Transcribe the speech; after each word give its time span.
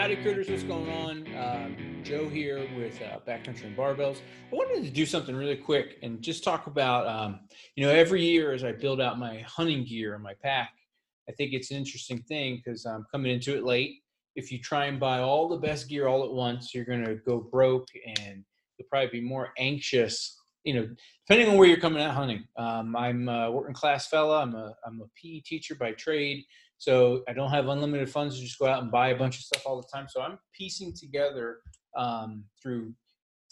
Howdy 0.00 0.16
critters, 0.16 0.48
what's 0.48 0.62
going 0.62 0.88
on? 0.88 1.26
Um, 1.36 1.76
Joe 2.02 2.26
here 2.26 2.66
with 2.74 2.98
uh, 3.02 3.18
Backcountry 3.28 3.64
and 3.64 3.76
Barbells. 3.76 4.20
I 4.50 4.56
wanted 4.56 4.82
to 4.82 4.90
do 4.90 5.04
something 5.04 5.36
really 5.36 5.56
quick 5.56 5.98
and 6.02 6.22
just 6.22 6.42
talk 6.42 6.68
about, 6.68 7.06
um, 7.06 7.40
you 7.76 7.84
know, 7.84 7.92
every 7.92 8.24
year 8.24 8.54
as 8.54 8.64
I 8.64 8.72
build 8.72 8.98
out 8.98 9.18
my 9.18 9.40
hunting 9.40 9.84
gear 9.84 10.14
and 10.14 10.22
my 10.22 10.32
pack, 10.42 10.70
I 11.28 11.32
think 11.32 11.52
it's 11.52 11.70
an 11.70 11.76
interesting 11.76 12.22
thing 12.22 12.62
because 12.64 12.86
I'm 12.86 13.04
coming 13.12 13.30
into 13.30 13.54
it 13.54 13.62
late. 13.62 13.96
If 14.36 14.50
you 14.50 14.58
try 14.58 14.86
and 14.86 14.98
buy 14.98 15.18
all 15.18 15.50
the 15.50 15.58
best 15.58 15.86
gear 15.86 16.08
all 16.08 16.24
at 16.24 16.32
once, 16.32 16.74
you're 16.74 16.86
going 16.86 17.04
to 17.04 17.16
go 17.16 17.38
broke 17.38 17.88
and 18.16 18.42
you'll 18.78 18.88
probably 18.88 19.20
be 19.20 19.20
more 19.20 19.50
anxious, 19.58 20.40
you 20.64 20.72
know, 20.72 20.88
depending 21.28 21.50
on 21.50 21.58
where 21.58 21.68
you're 21.68 21.76
coming 21.76 22.02
out 22.02 22.14
hunting. 22.14 22.44
Um, 22.56 22.96
I'm 22.96 23.28
a 23.28 23.50
working 23.50 23.74
class 23.74 24.06
fella. 24.06 24.40
I'm 24.40 24.54
a, 24.54 24.74
I'm 24.86 25.02
a 25.02 25.10
PE 25.20 25.40
teacher 25.40 25.74
by 25.74 25.92
trade. 25.92 26.46
So 26.80 27.22
I 27.28 27.34
don't 27.34 27.50
have 27.50 27.68
unlimited 27.68 28.08
funds 28.08 28.36
to 28.36 28.42
just 28.42 28.58
go 28.58 28.66
out 28.66 28.82
and 28.82 28.90
buy 28.90 29.10
a 29.10 29.16
bunch 29.16 29.36
of 29.36 29.42
stuff 29.42 29.66
all 29.66 29.76
the 29.76 29.86
time. 29.92 30.06
So 30.08 30.22
I'm 30.22 30.38
piecing 30.54 30.94
together 30.94 31.58
um, 31.96 32.44
through 32.60 32.94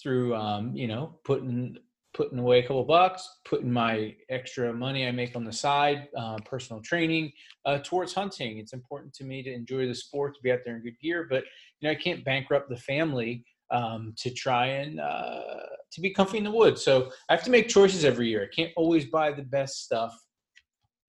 through 0.03 0.35
um, 0.35 0.75
you 0.75 0.89
know 0.89 1.19
putting 1.25 1.77
putting 2.15 2.39
away 2.39 2.61
a 2.61 2.63
couple 2.63 2.85
bucks, 2.85 3.29
putting 3.45 3.71
my 3.71 4.15
extra 4.31 4.73
money 4.73 5.07
I 5.07 5.11
make 5.11 5.37
on 5.37 5.45
the 5.45 5.53
side, 5.53 6.09
uh, 6.17 6.39
personal 6.47 6.81
training 6.83 7.31
uh, 7.67 7.81
towards 7.85 8.15
hunting. 8.15 8.59
It's 8.59 8.73
important 8.73 9.13
to 9.15 9.25
me 9.25 9.43
to 9.43 9.53
enjoy 9.53 9.87
the 9.87 9.95
sport, 9.95 10.35
to 10.35 10.41
be 10.43 10.51
out 10.51 10.61
there 10.65 10.77
in 10.77 10.83
good 10.83 10.99
gear, 10.99 11.27
but 11.29 11.45
you 11.81 11.87
know 11.87 11.91
I 11.91 11.97
can't 11.97 12.25
bankrupt 12.25 12.71
the 12.71 12.79
family 12.79 13.45
um, 13.71 14.15
to 14.17 14.31
try 14.31 14.69
and 14.69 15.01
uh, 15.01 15.43
to 15.93 16.01
be 16.01 16.15
comfy 16.15 16.39
in 16.39 16.45
the 16.45 16.51
woods. 16.51 16.83
So 16.83 17.11
I 17.29 17.35
have 17.35 17.45
to 17.45 17.51
make 17.51 17.69
choices 17.69 18.07
every 18.07 18.31
year. 18.31 18.49
I 18.51 18.57
can't 18.57 18.73
always 18.75 19.05
buy 19.05 19.33
the 19.33 19.43
best 19.43 19.85
stuff 19.85 20.19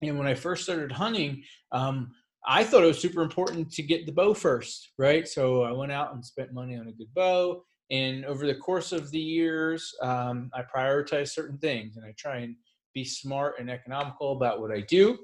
and 0.01 0.17
when 0.17 0.27
I 0.27 0.33
first 0.33 0.63
started 0.63 0.91
hunting, 0.91 1.43
um, 1.71 2.11
I 2.45 2.63
thought 2.63 2.83
it 2.83 2.87
was 2.87 2.99
super 2.99 3.21
important 3.21 3.71
to 3.73 3.83
get 3.83 4.05
the 4.05 4.11
bow 4.11 4.33
first, 4.33 4.91
right? 4.97 5.27
So 5.27 5.63
I 5.63 5.71
went 5.71 5.91
out 5.91 6.13
and 6.13 6.25
spent 6.25 6.53
money 6.53 6.77
on 6.77 6.87
a 6.87 6.93
good 6.93 7.13
bow. 7.13 7.63
And 7.91 8.23
over 8.25 8.45
the 8.45 8.55
course 8.55 8.91
of 8.91 9.11
the 9.11 9.19
years, 9.19 9.93
um, 10.01 10.49
I 10.53 10.61
prioritize 10.61 11.29
certain 11.29 11.57
things 11.57 11.97
and 11.97 12.05
I 12.05 12.13
try 12.17 12.37
and 12.37 12.55
be 12.93 13.03
smart 13.03 13.55
and 13.59 13.69
economical 13.69 14.33
about 14.33 14.61
what 14.61 14.71
I 14.71 14.81
do. 14.81 15.17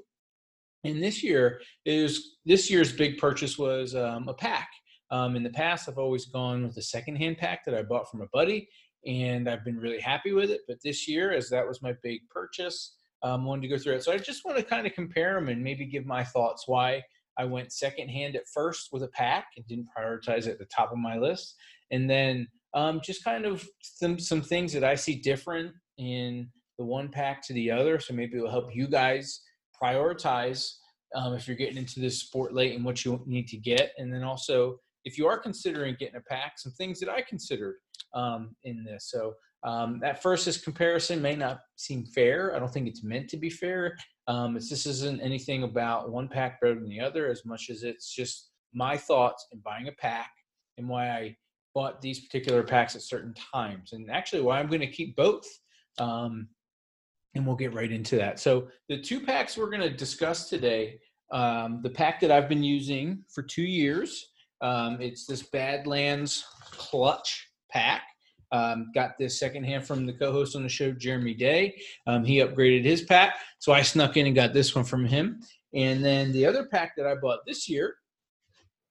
And 0.84 1.02
this 1.02 1.22
year 1.22 1.60
is 1.84 2.36
this 2.44 2.70
year's 2.70 2.92
big 2.92 3.18
purchase 3.18 3.58
was 3.58 3.94
um, 3.94 4.28
a 4.28 4.34
pack. 4.34 4.68
Um, 5.10 5.36
in 5.36 5.42
the 5.42 5.50
past, 5.50 5.88
I've 5.88 5.98
always 5.98 6.26
gone 6.26 6.66
with 6.66 6.76
a 6.76 6.82
secondhand 6.82 7.38
pack 7.38 7.64
that 7.64 7.74
I 7.74 7.82
bought 7.82 8.10
from 8.10 8.22
a 8.22 8.28
buddy, 8.32 8.68
and 9.06 9.48
I've 9.48 9.64
been 9.64 9.78
really 9.78 10.00
happy 10.00 10.32
with 10.32 10.50
it. 10.50 10.62
But 10.66 10.78
this 10.82 11.06
year, 11.08 11.32
as 11.32 11.48
that 11.50 11.66
was 11.66 11.82
my 11.82 11.94
big 12.02 12.20
purchase, 12.28 12.95
um, 13.22 13.44
wanted 13.44 13.62
to 13.62 13.68
go 13.68 13.78
through 13.78 13.94
it. 13.94 14.04
So 14.04 14.12
I 14.12 14.18
just 14.18 14.44
want 14.44 14.58
to 14.58 14.62
kind 14.64 14.86
of 14.86 14.92
compare 14.94 15.34
them 15.34 15.48
and 15.48 15.62
maybe 15.62 15.86
give 15.86 16.06
my 16.06 16.24
thoughts 16.24 16.64
why 16.66 17.02
I 17.38 17.44
went 17.44 17.72
secondhand 17.72 18.36
at 18.36 18.48
first 18.52 18.88
with 18.92 19.02
a 19.02 19.08
pack 19.08 19.46
and 19.56 19.66
didn't 19.66 19.88
prioritize 19.96 20.48
at 20.48 20.58
the 20.58 20.66
top 20.66 20.92
of 20.92 20.98
my 20.98 21.18
list, 21.18 21.54
and 21.90 22.08
then 22.08 22.48
um, 22.74 23.00
just 23.02 23.24
kind 23.24 23.44
of 23.44 23.66
some 23.80 24.18
some 24.18 24.42
things 24.42 24.72
that 24.72 24.84
I 24.84 24.94
see 24.94 25.16
different 25.16 25.72
in 25.98 26.48
the 26.78 26.84
one 26.84 27.08
pack 27.08 27.42
to 27.46 27.52
the 27.54 27.70
other. 27.70 27.98
So 28.00 28.14
maybe 28.14 28.36
it 28.36 28.42
will 28.42 28.50
help 28.50 28.74
you 28.74 28.86
guys 28.86 29.40
prioritize 29.82 30.70
um, 31.14 31.34
if 31.34 31.46
you're 31.46 31.56
getting 31.56 31.78
into 31.78 32.00
this 32.00 32.20
sport 32.20 32.54
late 32.54 32.74
and 32.74 32.84
what 32.84 33.04
you 33.04 33.22
need 33.26 33.48
to 33.48 33.56
get, 33.56 33.92
and 33.98 34.12
then 34.12 34.22
also 34.22 34.78
if 35.04 35.16
you 35.16 35.26
are 35.26 35.38
considering 35.38 35.96
getting 35.98 36.16
a 36.16 36.20
pack, 36.20 36.58
some 36.58 36.72
things 36.72 36.98
that 37.00 37.08
I 37.08 37.22
considered 37.22 37.76
um, 38.14 38.56
in 38.64 38.82
this. 38.82 39.08
So 39.10 39.34
um, 39.66 40.00
at 40.04 40.22
first, 40.22 40.46
this 40.46 40.62
comparison 40.62 41.20
may 41.20 41.34
not 41.34 41.58
seem 41.74 42.06
fair. 42.06 42.54
I 42.54 42.58
don't 42.58 42.72
think 42.72 42.86
it's 42.86 43.02
meant 43.02 43.28
to 43.30 43.36
be 43.36 43.50
fair. 43.50 43.98
Um, 44.28 44.54
this 44.54 44.86
isn't 44.86 45.20
anything 45.20 45.64
about 45.64 46.10
one 46.10 46.28
pack 46.28 46.60
better 46.60 46.76
than 46.76 46.88
the 46.88 47.00
other 47.00 47.28
as 47.28 47.44
much 47.44 47.68
as 47.68 47.82
it's 47.82 48.14
just 48.14 48.50
my 48.72 48.96
thoughts 48.96 49.46
in 49.52 49.58
buying 49.60 49.88
a 49.88 49.92
pack 49.92 50.30
and 50.78 50.88
why 50.88 51.10
I 51.10 51.36
bought 51.74 52.00
these 52.00 52.20
particular 52.20 52.62
packs 52.62 52.94
at 52.94 53.02
certain 53.02 53.34
times, 53.52 53.92
and 53.92 54.10
actually 54.10 54.42
why 54.42 54.60
I'm 54.60 54.68
going 54.68 54.80
to 54.80 54.86
keep 54.86 55.16
both. 55.16 55.46
Um, 55.98 56.48
and 57.34 57.46
we'll 57.46 57.56
get 57.56 57.74
right 57.74 57.92
into 57.92 58.16
that. 58.16 58.40
So 58.40 58.68
the 58.88 58.98
two 58.98 59.20
packs 59.20 59.58
we're 59.58 59.70
going 59.70 59.82
to 59.82 59.90
discuss 59.90 60.48
today, 60.48 60.98
um, 61.32 61.80
the 61.82 61.90
pack 61.90 62.20
that 62.20 62.30
I've 62.30 62.48
been 62.48 62.64
using 62.64 63.24
for 63.34 63.42
two 63.42 63.62
years, 63.62 64.26
um, 64.62 64.98
it's 65.00 65.26
this 65.26 65.42
Badlands 65.42 66.44
Clutch 66.70 67.48
pack. 67.70 68.04
Um, 68.52 68.90
got 68.94 69.18
this 69.18 69.38
secondhand 69.40 69.86
from 69.86 70.06
the 70.06 70.12
co-host 70.12 70.54
on 70.54 70.62
the 70.62 70.68
show, 70.68 70.92
Jeremy 70.92 71.34
Day. 71.34 71.80
Um, 72.06 72.24
he 72.24 72.36
upgraded 72.36 72.84
his 72.84 73.02
pack, 73.02 73.36
so 73.58 73.72
I 73.72 73.82
snuck 73.82 74.16
in 74.16 74.26
and 74.26 74.36
got 74.36 74.52
this 74.52 74.74
one 74.74 74.84
from 74.84 75.04
him. 75.04 75.40
And 75.74 76.04
then 76.04 76.32
the 76.32 76.46
other 76.46 76.66
pack 76.66 76.92
that 76.96 77.06
I 77.06 77.16
bought 77.16 77.40
this 77.46 77.68
year 77.68 77.96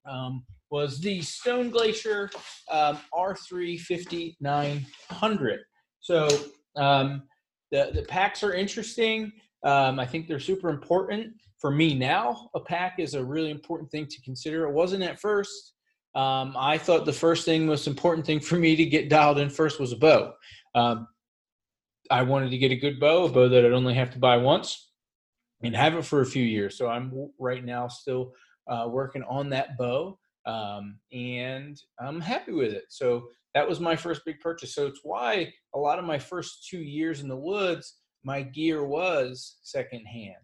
um, 0.06 0.44
was 0.70 1.00
the 1.00 1.22
Stone 1.22 1.70
Glacier 1.70 2.30
um, 2.72 3.00
R3 3.14 3.80
5900. 3.80 5.60
So 6.02 6.28
um, 6.76 7.24
the 7.72 7.92
the 7.94 8.04
packs 8.04 8.44
are 8.44 8.54
interesting. 8.54 9.32
Um, 9.64 10.00
I 10.00 10.06
think 10.06 10.28
they're 10.28 10.40
super 10.40 10.70
important 10.70 11.34
for 11.60 11.72
me 11.72 11.96
now. 11.96 12.50
A 12.54 12.60
pack 12.60 13.00
is 13.00 13.16
a 13.16 13.24
really 13.24 13.50
important 13.50 13.90
thing 13.90 14.06
to 14.08 14.22
consider. 14.22 14.66
It 14.68 14.74
wasn't 14.74 15.04
at 15.04 15.20
first. 15.20 15.75
Um, 16.16 16.56
I 16.58 16.78
thought 16.78 17.06
the 17.06 17.14
first 17.14 17.46
thing, 17.46 17.66
most 17.66 17.88
important 17.88 18.26
thing 18.26 18.40
for 18.40 18.56
me 18.56 18.76
to 18.76 18.86
get 18.86 19.10
dialed 19.10 19.38
in 19.38 19.50
first 19.50 19.80
was 19.80 19.92
a 19.92 19.98
bow. 19.98 20.34
Um, 20.74 21.08
I 22.10 22.22
wanted 22.22 22.52
to 22.52 22.58
get 22.58 22.72
a 22.72 22.76
good 22.76 23.00
bow, 23.00 23.26
a 23.26 23.30
bow 23.30 23.50
that 23.50 23.66
I'd 23.66 23.72
only 23.72 23.94
have 23.96 24.12
to 24.12 24.20
buy 24.20 24.38
once 24.38 24.92
and 25.62 25.76
have 25.76 25.96
it 25.96 26.06
for 26.06 26.22
a 26.22 26.26
few 26.26 26.44
years. 26.44 26.78
So 26.78 26.88
I'm 26.88 27.30
right 27.40 27.64
now 27.64 27.88
still 27.88 28.34
uh, 28.68 28.88
working 28.90 29.24
on 29.24 29.50
that 29.50 29.78
bow 29.78 30.18
um, 30.46 31.00
and 31.12 31.80
I'm 32.00 32.22
happy 32.22 32.52
with 32.52 32.72
it. 32.72 32.86
So 32.90 33.30
that 33.54 33.68
was 33.68 33.80
my 33.80 33.96
first 33.96 34.22
big 34.26 34.40
purchase. 34.40 34.76
So 34.76 34.86
it's 34.88 35.00
why 35.04 35.52
a 35.74 35.80
lot 35.80 36.00
of 36.00 36.06
my 36.06 36.20
first 36.20 36.68
two 36.70 36.80
years 36.80 37.22
in 37.22 37.28
the 37.28 37.36
woods, 37.36 37.98
my 38.24 38.42
gear 38.42 38.86
was 38.86 39.58
secondhand 39.64 40.36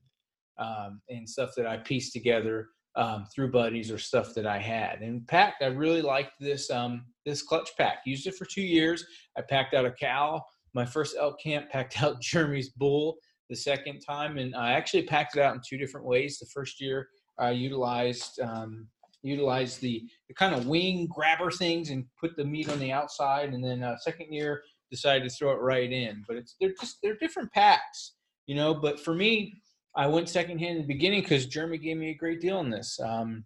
um, 0.58 1.02
and 1.10 1.30
stuff 1.30 1.52
that 1.58 1.68
I 1.68 1.78
pieced 1.78 2.14
together 2.14 2.70
um, 2.96 3.26
through 3.34 3.52
buddies 3.52 3.92
or 3.92 3.98
stuff 3.98 4.34
that 4.36 4.46
I 4.46 4.58
had. 4.58 5.02
And 5.02 5.26
pack, 5.28 5.56
I 5.62 5.68
really 5.68 6.02
liked 6.02 6.34
this 6.40 6.70
um, 6.70 7.06
this 7.26 7.42
clutch 7.42 7.70
pack. 7.78 8.00
Used 8.06 8.28
it 8.28 8.36
for 8.36 8.46
two 8.46 8.62
years. 8.62 9.06
I 9.38 9.42
packed 9.42 9.74
out 9.74 9.86
a 9.86 9.92
cow. 9.92 10.44
My 10.74 10.86
first 10.86 11.16
elk 11.20 11.40
camp 11.42 11.70
packed 11.72 12.02
out 12.02 12.22
Jeremy's 12.22 12.70
bull 12.70 13.18
the 13.50 13.56
second 13.56 14.00
time, 14.00 14.38
and 14.38 14.56
I 14.56 14.74
actually 14.74 15.04
packed 15.04 15.36
it 15.36 15.42
out 15.42 15.56
in 15.56 15.62
two 15.68 15.78
different 15.78 16.06
ways. 16.06 16.40
The 16.40 16.48
first 16.48 16.82
year 16.82 17.08
I 17.40 17.52
utilized 17.52 18.40
um, 18.40 18.88
utilized 19.24 19.82
the, 19.82 20.04
the 20.28 20.34
kind 20.34 20.56
of 20.56 20.68
wing 20.68 21.08
grabber 21.14 21.52
things 21.52 21.90
and 21.92 22.06
put 22.20 22.36
the 22.36 22.46
meat 22.46 22.70
on 22.70 22.80
the 22.80 22.92
outside, 22.92 23.54
and 23.54 23.64
then 23.64 23.84
uh, 23.84 23.98
second 23.98 24.34
year 24.34 24.64
decided 24.90 25.30
to 25.30 25.36
throw 25.36 25.52
it 25.52 25.62
right 25.62 25.92
in. 25.92 26.24
But 26.28 26.38
it's 26.38 26.56
they're 26.60 26.74
just 26.80 26.98
they're 27.02 27.18
different 27.18 27.52
packs, 27.54 28.14
you 28.48 28.56
know. 28.56 28.74
But 28.74 29.00
for 29.00 29.14
me, 29.14 29.54
I 29.96 30.08
went 30.08 30.30
secondhand 30.30 30.78
in 30.78 30.82
the 30.82 30.88
beginning 30.88 31.22
because 31.22 31.46
Jeremy 31.46 31.78
gave 31.78 31.98
me 31.98 32.12
a 32.12 32.16
great 32.16 32.42
deal 32.42 32.58
on 32.58 32.70
this. 32.70 33.00
Um, 33.00 33.46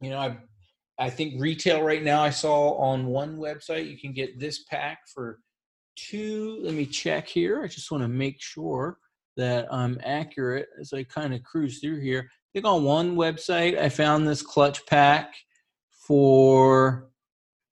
you 0.00 0.10
know, 0.10 0.18
I 0.18 0.36
I 0.98 1.08
think 1.08 1.40
retail 1.40 1.82
right 1.82 2.02
now 2.02 2.22
I 2.22 2.30
saw 2.30 2.72
on 2.74 3.06
one 3.06 3.38
website 3.38 3.90
you 3.90 3.98
can 3.98 4.12
get 4.12 4.38
this 4.38 4.64
pack 4.64 4.98
for 5.12 5.38
two. 5.96 6.60
Let 6.62 6.74
me 6.74 6.86
check 6.86 7.26
here. 7.26 7.62
I 7.62 7.68
just 7.68 7.90
want 7.90 8.02
to 8.02 8.08
make 8.08 8.40
sure 8.40 8.98
that 9.36 9.72
I'm 9.72 9.98
accurate 10.04 10.68
as 10.78 10.92
I 10.92 11.04
kind 11.04 11.32
of 11.32 11.42
cruise 11.42 11.78
through 11.78 12.00
here. 12.00 12.28
I 12.30 12.48
think 12.52 12.66
on 12.66 12.84
one 12.84 13.16
website 13.16 13.78
I 13.78 13.88
found 13.88 14.26
this 14.26 14.42
clutch 14.42 14.84
pack 14.86 15.34
for 16.06 17.08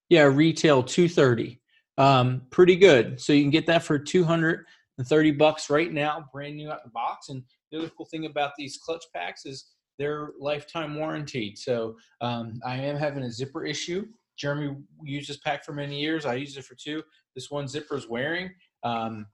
yeah 0.09 0.23
retail 0.23 0.83
230 0.83 1.61
um, 1.99 2.43
pretty 2.51 2.77
good 2.77 3.21
so 3.21 3.33
you 3.33 3.43
can 3.43 3.51
get 3.51 3.67
that 3.67 3.83
for 3.83 3.99
230 3.99 5.31
bucks 5.33 5.69
right 5.69 5.93
now 5.93 6.25
brand 6.33 6.57
new 6.57 6.71
out 6.71 6.85
the 6.85 6.91
box 6.91 7.31
and 7.31 7.43
the 7.71 7.79
other 7.79 7.91
cool 7.97 8.07
thing 8.07 8.27
about 8.27 8.53
these 8.57 8.79
clutch 8.79 9.05
packs 9.15 9.47
is 9.47 9.67
they're 9.99 10.31
lifetime 10.39 10.95
warranted. 10.95 11.59
So 11.59 11.97
um, 12.21 12.61
I 12.67 12.77
am 12.77 12.97
having 12.97 13.25
a 13.25 13.31
zipper 13.31 13.65
issue. 13.65 14.07
Jeremy 14.39 14.77
used 15.03 15.29
this 15.29 15.39
pack 15.39 15.65
for 15.65 15.73
many 15.73 16.01
years. 16.01 16.25
I 16.25 16.35
used 16.35 16.57
it 16.57 16.65
for 16.65 16.77
two. 16.77 17.03
This 17.35 17.51
one 17.51 17.67
zipper 17.67 17.97
is 17.97 18.09
wearing. 18.09 18.51
Um, 18.85 19.27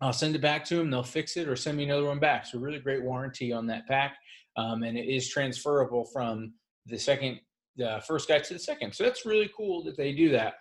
I'll 0.00 0.12
send 0.12 0.36
it 0.36 0.42
back 0.42 0.64
to 0.66 0.76
them. 0.76 0.90
They'll 0.90 1.02
fix 1.02 1.36
it 1.36 1.48
or 1.48 1.56
send 1.56 1.78
me 1.78 1.84
another 1.84 2.04
one 2.04 2.18
back. 2.18 2.46
So 2.46 2.58
really 2.58 2.78
great 2.78 3.02
warranty 3.02 3.52
on 3.52 3.66
that 3.66 3.86
pack, 3.88 4.16
um, 4.56 4.82
and 4.82 4.96
it 4.96 5.06
is 5.06 5.28
transferable 5.28 6.04
from 6.04 6.52
the 6.86 6.98
second, 6.98 7.40
the 7.76 8.02
first 8.06 8.28
guy 8.28 8.38
to 8.38 8.52
the 8.52 8.60
second. 8.60 8.94
So 8.94 9.04
that's 9.04 9.26
really 9.26 9.50
cool 9.56 9.82
that 9.84 9.96
they 9.96 10.12
do 10.12 10.28
that. 10.30 10.54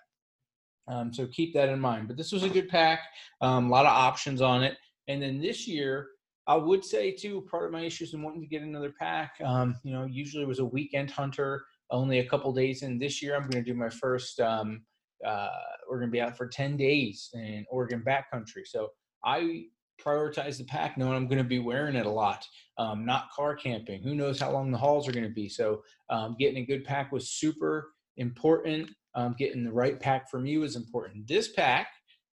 Um, 0.88 1.14
so 1.14 1.28
keep 1.28 1.54
that 1.54 1.70
in 1.70 1.80
mind. 1.80 2.08
But 2.08 2.18
this 2.18 2.32
was 2.32 2.44
a 2.44 2.50
good 2.50 2.70
pack. 2.70 3.02
Um, 3.42 3.68
a 3.68 3.70
lot 3.70 3.86
of 3.86 3.92
options 3.92 4.42
on 4.42 4.64
it. 4.64 4.78
And 5.08 5.22
then 5.22 5.40
this 5.40 5.68
year, 5.68 6.08
I 6.48 6.56
would 6.56 6.84
say 6.84 7.12
too, 7.12 7.46
part 7.52 7.66
of 7.66 7.72
my 7.72 7.82
issues 7.82 8.14
in 8.14 8.22
wanting 8.22 8.42
to 8.42 8.48
get 8.48 8.62
another 8.62 8.94
pack, 8.98 9.34
um, 9.44 9.76
you 9.84 9.92
know, 9.92 10.06
usually 10.06 10.46
was 10.46 10.60
a 10.60 10.66
weekend 10.66 11.12
hunter, 11.12 11.66
only 11.92 12.20
a 12.20 12.26
couple 12.28 12.54
days 12.54 12.84
in. 12.84 12.98
This 12.98 13.22
year, 13.22 13.36
I'm 13.36 13.50
going 13.50 13.64
to 13.64 13.72
do 13.72 13.78
my 13.78 13.90
first. 13.90 14.40
Um, 14.40 14.84
uh, 15.26 15.50
we're 15.90 15.98
going 16.00 16.10
to 16.10 16.14
be 16.14 16.22
out 16.22 16.38
for 16.38 16.48
10 16.48 16.78
days 16.78 17.30
in 17.34 17.66
Oregon 17.70 18.04
backcountry. 18.06 18.66
So 18.66 18.90
I 19.26 19.66
prioritize 20.02 20.58
the 20.58 20.64
pack 20.66 20.98
knowing 20.98 21.16
I'm 21.16 21.28
going 21.28 21.40
to 21.40 21.44
be 21.44 21.60
wearing 21.60 21.96
it 21.96 22.06
a 22.06 22.10
lot, 22.10 22.46
um, 22.78 23.06
not 23.06 23.32
car 23.32 23.56
camping. 23.56 24.02
Who 24.04 24.16
knows 24.16 24.40
how 24.40 24.52
long 24.52 24.72
the 24.72 24.78
hauls 24.78 25.08
are 25.08 25.12
going 25.12 25.28
to 25.28 25.34
be. 25.34 25.50
So 25.50 25.82
um, 26.10 26.36
getting 26.40 26.64
a 26.64 26.66
good 26.66 26.86
pack 26.86 27.12
was 27.12 27.32
super 27.32 27.92
important. 28.18 28.92
Um, 29.16 29.36
getting 29.38 29.64
the 29.64 29.72
right 29.72 30.00
pack 30.00 30.30
from 30.30 30.46
you 30.46 30.64
is 30.64 30.76
important. 30.76 31.28
This 31.28 31.52
pack 31.52 31.88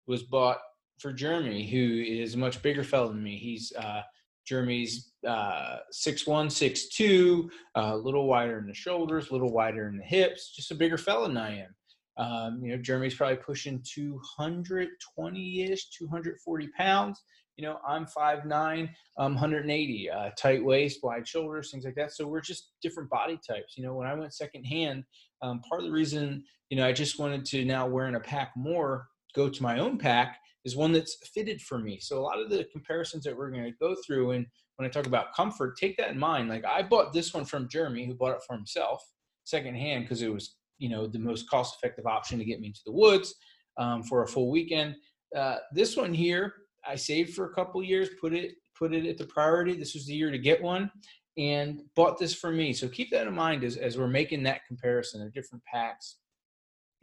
was 0.07 0.23
bought 0.25 0.59
for 0.99 1.12
Jeremy, 1.12 1.69
who 1.69 2.02
is 2.02 2.35
a 2.35 2.38
much 2.38 2.62
bigger 2.62 2.85
fellow 2.85 3.08
than 3.08 3.23
me. 3.23 3.37
He's 3.37 3.73
uh, 3.73 4.02
Jeremy's 4.46 5.12
uh, 5.26 5.79
6'1", 5.93 6.26
6'2", 6.26 7.49
uh, 7.76 7.94
a 7.94 7.96
little 7.96 8.26
wider 8.26 8.58
in 8.58 8.67
the 8.67 8.75
shoulders, 8.75 9.31
a 9.31 9.32
little 9.32 9.52
wider 9.52 9.88
in 9.88 9.96
the 9.96 10.05
hips, 10.05 10.55
just 10.55 10.70
a 10.70 10.75
bigger 10.75 10.99
fella 10.99 11.29
than 11.29 11.37
I 11.37 11.61
am. 11.61 11.75
Um, 12.17 12.61
you 12.62 12.70
know, 12.70 12.81
Jeremy's 12.81 13.14
probably 13.14 13.37
pushing 13.37 13.81
220-ish, 13.81 15.91
240 15.91 16.69
pounds. 16.76 17.23
You 17.56 17.64
know, 17.64 17.79
I'm 17.87 18.06
5'9", 18.06 18.88
um, 19.19 19.35
180, 19.35 20.11
uh, 20.11 20.31
tight 20.37 20.64
waist, 20.64 21.00
wide 21.02 21.26
shoulders, 21.26 21.70
things 21.70 21.85
like 21.85 21.94
that. 21.94 22.12
So 22.12 22.26
we're 22.26 22.41
just 22.41 22.73
different 22.82 23.11
body 23.11 23.38
types. 23.46 23.76
You 23.76 23.85
know, 23.85 23.94
when 23.94 24.08
I 24.08 24.14
went 24.14 24.35
secondhand, 24.35 25.05
um, 25.41 25.61
part 25.69 25.81
of 25.81 25.87
the 25.87 25.93
reason, 25.93 26.44
you 26.69 26.76
know, 26.76 26.87
I 26.87 26.93
just 26.93 27.19
wanted 27.19 27.44
to 27.46 27.64
now 27.64 27.87
wearing 27.87 28.17
a 28.17 28.20
pack 28.20 28.52
more, 28.56 29.06
go 29.35 29.49
to 29.49 29.62
my 29.62 29.79
own 29.79 29.99
pack 29.99 30.38
is 30.65 30.77
one 30.77 30.93
that's 30.93 31.17
fitted 31.35 31.61
for 31.61 31.79
me. 31.79 31.99
So 32.01 32.19
a 32.19 32.21
lot 32.21 32.41
of 32.41 32.51
the 32.51 32.65
comparisons 32.73 33.25
that 33.25 33.37
we're 33.37 33.51
going 33.51 33.65
to 33.65 33.79
go 33.81 33.95
through 34.07 34.33
and 34.33 34.47
when 34.77 34.89
I 34.89 34.91
talk 34.91 35.07
about 35.07 35.35
comfort, 35.35 35.77
take 35.77 35.97
that 35.99 36.11
in 36.11 36.19
mind. 36.19 36.49
Like 36.49 36.65
I 36.65 36.83
bought 36.83 37.13
this 37.13 37.33
one 37.33 37.45
from 37.45 37.69
Jeremy, 37.69 38.07
who 38.07 38.15
bought 38.15 38.33
it 38.33 38.43
for 38.47 38.57
himself 38.57 39.05
secondhand 39.45 40.05
because 40.05 40.23
it 40.23 40.33
was, 40.33 40.57
you 40.79 40.89
know, 40.89 41.07
the 41.07 41.19
most 41.19 41.49
cost 41.49 41.77
effective 41.77 42.07
option 42.07 42.39
to 42.39 42.45
get 42.45 42.61
me 42.61 42.69
into 42.69 42.81
the 42.85 42.93
woods 42.93 43.35
um, 43.79 44.03
for 44.03 44.23
a 44.23 44.27
full 44.27 44.51
weekend. 44.51 44.97
Uh, 45.37 45.57
this 45.73 45.97
one 45.97 46.13
here, 46.13 46.55
I 46.87 46.97
saved 46.97 47.35
for 47.35 47.47
a 47.47 47.55
couple 47.55 47.83
years, 47.83 48.09
put 48.21 48.35
it 48.35 48.53
put 48.77 48.93
it 48.93 49.07
at 49.07 49.19
the 49.19 49.27
priority. 49.27 49.75
This 49.75 49.95
was 49.95 50.07
the 50.07 50.15
year 50.15 50.31
to 50.31 50.39
get 50.39 50.61
one, 50.61 50.91
and 51.39 51.81
bought 51.95 52.19
this 52.19 52.35
for 52.35 52.51
me. 52.51 52.73
So 52.73 52.89
keep 52.89 53.11
that 53.13 53.27
in 53.27 53.35
mind 53.35 53.63
as 53.65 53.77
as 53.77 53.97
we're 53.97 54.09
making 54.09 54.43
that 54.45 54.67
comparison 54.67 55.23
of 55.23 55.33
different 55.33 55.63
packs 55.65 56.17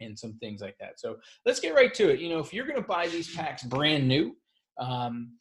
and 0.04 0.18
some 0.18 0.34
things 0.34 0.60
like 0.60 0.76
that. 0.80 0.98
So 0.98 1.16
let's 1.46 1.60
get 1.60 1.74
right 1.74 1.92
to 1.94 2.10
it. 2.10 2.20
You 2.20 2.28
know, 2.28 2.38
if 2.38 2.52
you're 2.52 2.66
going 2.66 2.80
to 2.80 2.86
buy 2.86 3.08
these 3.08 3.34
packs 3.34 3.62
brand 3.62 4.06
new, 4.06 4.36
um, 4.78 5.32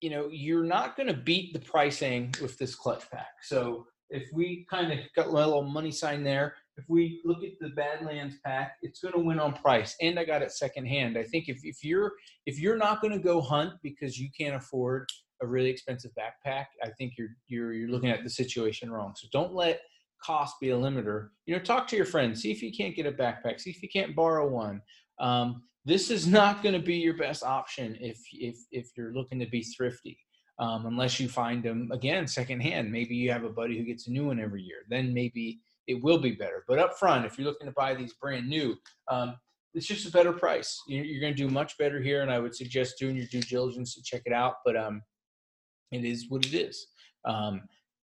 you 0.00 0.10
know, 0.10 0.28
you're 0.30 0.64
not 0.64 0.96
going 0.96 1.08
to 1.08 1.14
beat 1.14 1.52
the 1.52 1.60
pricing 1.60 2.34
with 2.40 2.56
this 2.58 2.74
clutch 2.74 3.10
pack. 3.10 3.32
So 3.42 3.86
if 4.10 4.28
we 4.32 4.66
kind 4.70 4.92
of 4.92 4.98
got 5.14 5.26
a 5.26 5.30
little 5.30 5.62
money 5.62 5.90
sign 5.90 6.22
there, 6.22 6.54
if 6.76 6.84
we 6.88 7.20
look 7.24 7.42
at 7.42 7.58
the 7.60 7.70
Badlands 7.70 8.36
pack, 8.44 8.76
it's 8.82 9.00
going 9.00 9.14
to 9.14 9.20
win 9.20 9.40
on 9.40 9.52
price. 9.52 9.96
And 10.00 10.18
I 10.18 10.24
got 10.24 10.42
it 10.42 10.52
secondhand. 10.52 11.18
I 11.18 11.24
think 11.24 11.48
if, 11.48 11.58
if 11.64 11.84
you're 11.84 12.12
if 12.46 12.60
you're 12.60 12.76
not 12.76 13.02
going 13.02 13.12
to 13.12 13.18
go 13.18 13.40
hunt 13.40 13.74
because 13.82 14.18
you 14.18 14.28
can't 14.38 14.54
afford 14.54 15.08
a 15.42 15.46
really 15.46 15.70
expensive 15.70 16.12
backpack, 16.18 16.66
I 16.82 16.90
think 16.96 17.14
you're 17.18 17.30
you're 17.48 17.72
you're 17.72 17.90
looking 17.90 18.10
at 18.10 18.22
the 18.22 18.30
situation 18.30 18.90
wrong. 18.90 19.14
So 19.16 19.26
don't 19.32 19.54
let 19.54 19.80
cost 20.22 20.56
be 20.60 20.70
a 20.70 20.76
limiter. 20.76 21.28
You 21.46 21.56
know, 21.56 21.62
talk 21.62 21.86
to 21.88 21.96
your 21.96 22.04
friends, 22.04 22.42
see 22.42 22.50
if 22.50 22.62
you 22.62 22.72
can't 22.72 22.96
get 22.96 23.06
a 23.06 23.12
backpack, 23.12 23.60
see 23.60 23.70
if 23.70 23.82
you 23.82 23.88
can't 23.88 24.16
borrow 24.16 24.48
one. 24.48 24.80
Um, 25.20 25.62
this 25.84 26.10
is 26.10 26.26
not 26.40 26.62
going 26.62 26.74
to 26.74 26.84
be 26.84 26.96
your 26.96 27.16
best 27.16 27.42
option 27.42 27.96
if 28.00 28.18
if 28.32 28.56
if 28.70 28.90
you're 28.96 29.12
looking 29.12 29.38
to 29.40 29.46
be 29.46 29.62
thrifty. 29.62 30.18
Um, 30.60 30.86
unless 30.86 31.20
you 31.20 31.28
find 31.28 31.62
them 31.62 31.88
again 31.92 32.26
secondhand. 32.26 32.90
Maybe 32.90 33.14
you 33.14 33.30
have 33.30 33.44
a 33.44 33.48
buddy 33.48 33.78
who 33.78 33.84
gets 33.84 34.08
a 34.08 34.10
new 34.10 34.26
one 34.26 34.40
every 34.40 34.60
year. 34.60 34.78
Then 34.88 35.14
maybe 35.14 35.60
it 35.86 36.02
will 36.02 36.18
be 36.18 36.32
better. 36.32 36.64
But 36.66 36.80
up 36.80 36.98
front, 36.98 37.24
if 37.24 37.38
you're 37.38 37.46
looking 37.46 37.68
to 37.68 37.72
buy 37.72 37.94
these 37.94 38.14
brand 38.14 38.48
new, 38.48 38.76
um, 39.08 39.36
it's 39.74 39.86
just 39.86 40.08
a 40.08 40.10
better 40.10 40.32
price. 40.32 40.82
You're, 40.88 41.04
you're 41.04 41.20
going 41.20 41.34
to 41.34 41.42
do 41.42 41.48
much 41.48 41.78
better 41.78 42.00
here, 42.02 42.22
and 42.22 42.30
I 42.30 42.40
would 42.40 42.56
suggest 42.56 42.98
doing 42.98 43.14
your 43.14 43.26
due 43.26 43.42
diligence 43.42 43.94
to 43.94 44.02
check 44.02 44.22
it 44.24 44.32
out. 44.32 44.56
But 44.64 44.76
um, 44.76 45.00
it 45.92 46.04
is 46.04 46.26
what 46.28 46.44
it 46.44 46.54
is. 46.54 46.88
Um, 47.24 47.62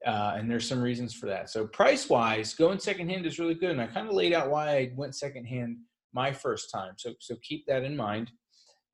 uh, 0.07 0.35
and 0.37 0.51
there's 0.51 0.69
some 0.69 0.81
reasons 0.81 1.15
for 1.15 1.27
that. 1.27 1.51
So 1.51 1.67
price 1.67 2.09
wise, 2.09 2.55
going 2.55 2.79
secondhand 2.79 3.27
is 3.27 3.39
really 3.39 3.55
good. 3.55 3.71
And 3.71 3.81
I 3.81 3.87
kind 3.87 4.09
of 4.09 4.15
laid 4.15 4.33
out 4.33 4.51
why 4.51 4.77
I 4.77 4.93
went 4.97 5.15
secondhand 5.15 5.77
my 6.13 6.33
first 6.33 6.71
time. 6.71 6.95
So 6.99 7.15
so 7.21 7.37
keep 7.43 7.67
that 7.67 7.85
in 7.85 7.97
mind 7.97 8.31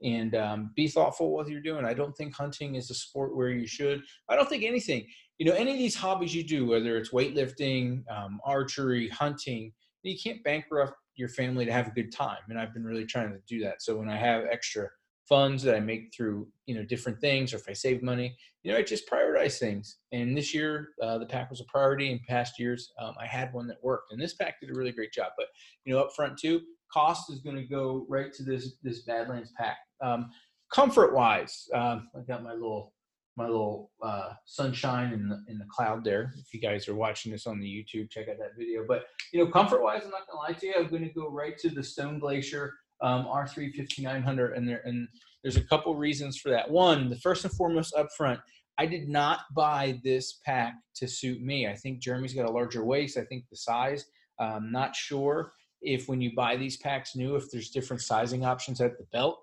and 0.03 0.35
um, 0.37 0.71
be 0.77 0.89
thoughtful 0.89 1.33
what 1.33 1.49
you're 1.49 1.61
doing. 1.61 1.85
I 1.85 1.95
don't 1.95 2.17
think 2.17 2.35
hunting 2.35 2.77
is 2.77 2.91
a 2.91 2.95
sport 2.95 3.37
where 3.37 3.51
you 3.51 3.67
should. 3.67 4.03
I 4.29 4.37
don't 4.37 4.49
think 4.49 4.65
anything. 4.65 5.07
You 5.39 5.47
know, 5.47 5.55
any 5.55 5.73
of 5.73 5.79
these 5.79 5.95
hobbies 5.95 6.35
you 6.35 6.45
do, 6.45 6.67
whether 6.67 6.97
it's 6.97 7.11
weightlifting, 7.11 8.03
um, 8.11 8.41
archery, 8.45 9.09
hunting, 9.09 9.73
you 10.03 10.17
can't 10.23 10.43
bankrupt 10.45 10.95
your 11.17 11.29
family 11.29 11.65
to 11.65 11.73
have 11.73 11.89
a 11.89 11.93
good 11.93 12.13
time. 12.13 12.39
And 12.49 12.59
I've 12.59 12.73
been 12.73 12.85
really 12.85 13.05
trying 13.05 13.31
to 13.31 13.41
do 13.49 13.63
that. 13.65 13.83
So 13.83 13.97
when 13.97 14.09
I 14.09 14.17
have 14.17 14.45
extra 14.51 14.89
funds 15.29 15.63
that 15.63 15.75
I 15.75 15.81
make 15.81 16.13
through 16.15 16.49
you 16.67 16.75
know 16.75 16.85
different 16.85 17.21
things, 17.21 17.53
or 17.53 17.57
if 17.57 17.69
I 17.69 17.73
save 17.73 18.03
money, 18.03 18.37
you 18.63 18.73
know 18.73 18.79
I 18.79 18.83
just 18.83 19.09
prioritize 19.09 19.59
things. 19.59 19.99
And 20.13 20.37
this 20.37 20.55
year, 20.55 20.91
uh, 21.03 21.19
the 21.19 21.27
pack 21.27 21.51
was 21.51 21.61
a 21.61 21.65
priority. 21.65 22.11
In 22.11 22.21
past 22.29 22.59
years, 22.59 22.93
um, 23.01 23.15
I 23.21 23.27
had 23.27 23.53
one 23.53 23.67
that 23.69 23.83
worked, 23.83 24.13
and 24.13 24.21
this 24.21 24.35
pack 24.35 24.61
did 24.61 24.71
a 24.71 24.75
really 24.75 24.93
great 24.93 25.13
job. 25.13 25.33
But 25.37 25.47
you 25.85 25.95
know, 25.95 26.01
up 26.01 26.13
front 26.15 26.39
too, 26.39 26.61
cost 26.93 27.31
is 27.33 27.41
going 27.41 27.57
to 27.57 27.65
go 27.65 28.07
right 28.09 28.33
to 28.33 28.43
this 28.43 28.75
this 28.83 29.03
Badlands 29.03 29.53
pack. 29.59 29.79
Um, 30.01 30.31
comfort 30.73 31.15
wise, 31.15 31.69
um, 31.75 32.09
I 32.17 32.21
got 32.27 32.43
my 32.43 32.53
little 32.53 32.95
my 33.37 33.47
little 33.47 33.93
uh, 34.03 34.33
sunshine 34.47 35.13
in 35.13 35.29
the 35.29 35.43
in 35.49 35.59
the 35.59 35.67
cloud 35.71 36.05
there. 36.05 36.33
If 36.39 36.53
you 36.53 36.61
guys 36.61 36.89
are 36.89 36.95
watching 36.95 37.31
this 37.31 37.47
on 37.47 37.61
the 37.61 37.67
YouTube, 37.67 38.11
check 38.11 38.29
out 38.29 38.39
that 38.39 38.57
video. 38.59 38.85
But 38.87 39.05
you 39.33 39.43
know, 39.43 39.51
comfort 39.51 39.83
wise, 39.83 40.03
I'm 40.05 40.11
not 40.11 40.27
gonna 40.27 40.41
lie 40.41 40.59
to 40.59 40.67
you. 40.67 40.75
I'm 40.77 40.89
gonna 40.89 41.13
go 41.13 41.31
right 41.31 41.57
to 41.59 41.71
the 41.71 41.83
Stone 41.83 42.19
Glacier 42.19 42.75
um, 43.00 43.27
R3 43.27 43.75
5900, 43.75 44.56
and 44.56 44.69
there 44.69 44.83
and 44.85 45.09
there's 45.43 45.56
a 45.56 45.65
couple 45.65 45.95
reasons 45.95 46.37
for 46.37 46.50
that. 46.50 46.71
One, 46.71 47.09
the 47.09 47.17
first 47.17 47.45
and 47.45 47.53
foremost 47.53 47.95
up 47.95 48.09
front, 48.17 48.41
I 48.79 48.87
did 48.87 49.09
not 49.09 49.41
buy 49.55 50.00
this 50.05 50.41
pack 50.45 50.75
to 50.97 51.09
suit 51.09 51.41
me. 51.43 51.67
I 51.67 51.75
think 51.75 52.00
Jeremy's 52.00 52.35
got 52.35 52.49
a 52.49 52.53
larger 52.53 52.85
waist. 52.85 53.17
I 53.17 53.25
think 53.25 53.45
the 53.50 53.56
size. 53.56 54.05
I'm 54.41 54.71
not 54.71 54.95
sure 54.95 55.53
if 55.83 56.09
when 56.09 56.21
you 56.21 56.35
buy 56.35 56.56
these 56.56 56.77
packs 56.77 57.17
new, 57.17 57.37
if 57.37 57.50
there's 57.50 57.71
different 57.71 58.03
sizing 58.03 58.45
options 58.45 58.81
at 58.81 58.99
the 58.99 59.05
belt. 59.12 59.41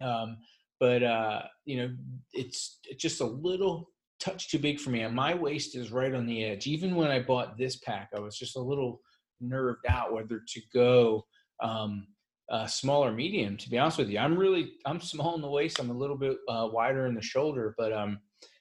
Um, 0.00 0.38
but 0.78 1.02
uh, 1.02 1.42
you 1.64 1.78
know, 1.78 1.94
it's, 2.32 2.78
it's 2.84 3.02
just 3.02 3.20
a 3.20 3.26
little 3.26 3.90
touch 4.20 4.48
too 4.50 4.58
big 4.58 4.78
for 4.78 4.90
me. 4.90 5.02
And 5.02 5.14
my 5.14 5.34
waist 5.34 5.76
is 5.76 5.92
right 5.92 6.14
on 6.14 6.26
the 6.26 6.44
edge. 6.44 6.66
Even 6.66 6.94
when 6.94 7.10
I 7.10 7.20
bought 7.20 7.58
this 7.58 7.76
pack, 7.76 8.10
I 8.14 8.20
was 8.20 8.36
just 8.36 8.56
a 8.56 8.60
little 8.60 9.00
nerved 9.40 9.84
out 9.88 10.12
whether 10.12 10.42
to 10.46 10.60
go 10.72 11.26
um, 11.62 12.06
uh, 12.48 12.66
small 12.66 13.04
or 13.04 13.12
medium. 13.12 13.56
To 13.56 13.70
be 13.70 13.78
honest 13.78 13.98
with 13.98 14.08
you, 14.08 14.18
I'm 14.18 14.36
really 14.36 14.74
I'm 14.84 15.00
small 15.00 15.34
in 15.34 15.42
the 15.42 15.50
waist. 15.50 15.78
I'm 15.78 15.90
a 15.90 15.94
little 15.94 16.16
bit 16.16 16.36
uh, 16.48 16.68
wider 16.70 17.06
in 17.06 17.14
the 17.14 17.22
shoulder, 17.22 17.74
but 17.76 17.92
um, 17.92 18.18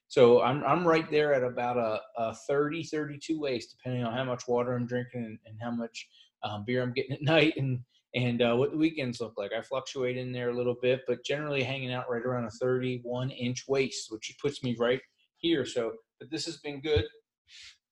so 0.08 0.42
I'm 0.42 0.64
I'm 0.64 0.88
right 0.88 1.10
there 1.10 1.34
at 1.34 1.44
about 1.44 1.78
a, 1.78 2.00
a 2.18 2.36
30, 2.48 2.84
32 2.84 3.40
waist, 3.40 3.76
depending 3.78 4.04
on 4.04 4.14
how 4.14 4.24
much 4.24 4.48
water 4.48 4.76
I'm 4.76 4.88
drinking 4.88 5.26
and, 5.26 5.40
and 5.46 5.58
how 5.62 5.72
much 5.72 6.08
um, 6.44 6.64
beer 6.66 6.82
I'm 6.82 6.94
getting 6.94 7.14
at 7.14 7.22
night 7.24 7.54
and 7.58 7.80
and 8.16 8.42
uh, 8.42 8.56
what 8.56 8.72
the 8.72 8.78
weekends 8.78 9.20
look 9.20 9.34
like. 9.38 9.52
I 9.52 9.62
fluctuate 9.62 10.16
in 10.16 10.32
there 10.32 10.50
a 10.50 10.56
little 10.56 10.78
bit, 10.82 11.02
but 11.06 11.26
generally 11.26 11.64
hanging 11.64 11.92
out 11.92 12.10
right 12.10 12.22
around 12.22 12.46
a 12.46 12.52
31 12.52 13.30
inch 13.32 13.66
waist, 13.68 14.10
which 14.10 14.34
puts 14.42 14.64
me 14.64 14.76
right 14.80 15.02
here. 15.38 15.66
So, 15.66 15.92
but 16.20 16.32
this 16.32 16.46
has 16.46 16.58
been 16.58 16.80
good. 16.80 17.04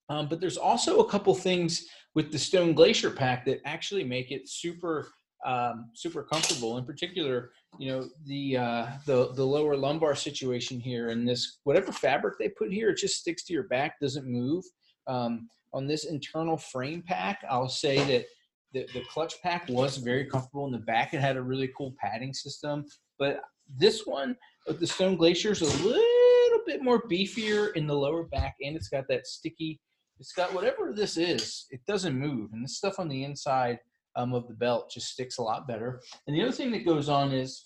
Um, 0.09 0.27
but 0.29 0.39
there's 0.39 0.57
also 0.57 0.99
a 0.99 1.09
couple 1.09 1.35
things 1.35 1.85
with 2.15 2.31
the 2.31 2.39
Stone 2.39 2.73
Glacier 2.73 3.09
pack 3.09 3.45
that 3.45 3.61
actually 3.65 4.03
make 4.03 4.31
it 4.31 4.47
super 4.47 5.09
um, 5.45 5.89
super 5.93 6.23
comfortable. 6.23 6.77
In 6.77 6.85
particular, 6.85 7.51
you 7.77 7.91
know 7.91 8.09
the 8.25 8.57
uh, 8.57 8.87
the 9.05 9.33
the 9.33 9.45
lower 9.45 9.75
lumbar 9.75 10.15
situation 10.15 10.79
here, 10.79 11.09
and 11.09 11.27
this 11.27 11.59
whatever 11.63 11.91
fabric 11.91 12.35
they 12.39 12.49
put 12.49 12.71
here, 12.71 12.89
it 12.89 12.97
just 12.97 13.19
sticks 13.19 13.43
to 13.45 13.53
your 13.53 13.63
back, 13.63 13.99
doesn't 13.99 14.25
move. 14.25 14.63
Um, 15.07 15.49
on 15.73 15.87
this 15.87 16.05
internal 16.05 16.55
frame 16.55 17.03
pack, 17.05 17.43
I'll 17.49 17.67
say 17.67 17.97
that 18.05 18.25
the, 18.73 18.87
the 18.93 19.03
clutch 19.09 19.41
pack 19.41 19.67
was 19.69 19.97
very 19.97 20.25
comfortable 20.25 20.65
in 20.65 20.71
the 20.71 20.77
back. 20.77 21.13
It 21.13 21.19
had 21.19 21.35
a 21.35 21.41
really 21.41 21.71
cool 21.75 21.95
padding 21.99 22.33
system, 22.33 22.85
but 23.17 23.41
this 23.77 24.05
one, 24.05 24.35
with 24.67 24.79
the 24.79 24.87
Stone 24.87 25.17
Glacier, 25.17 25.51
is 25.51 25.61
a 25.61 25.83
little 25.83 26.59
bit 26.65 26.83
more 26.83 27.01
beefier 27.07 27.73
in 27.75 27.87
the 27.87 27.95
lower 27.95 28.23
back, 28.23 28.55
and 28.61 28.75
it's 28.75 28.89
got 28.89 29.05
that 29.09 29.27
sticky. 29.27 29.79
It's 30.19 30.33
got 30.33 30.53
whatever 30.53 30.93
this 30.93 31.17
is. 31.17 31.65
It 31.69 31.81
doesn't 31.87 32.17
move, 32.17 32.51
and 32.53 32.63
this 32.63 32.77
stuff 32.77 32.99
on 32.99 33.09
the 33.09 33.23
inside 33.23 33.79
um, 34.15 34.33
of 34.33 34.47
the 34.47 34.53
belt 34.53 34.91
just 34.91 35.09
sticks 35.09 35.37
a 35.37 35.41
lot 35.41 35.67
better. 35.67 36.01
And 36.27 36.35
the 36.35 36.41
other 36.41 36.51
thing 36.51 36.71
that 36.71 36.85
goes 36.85 37.09
on 37.09 37.31
is 37.31 37.65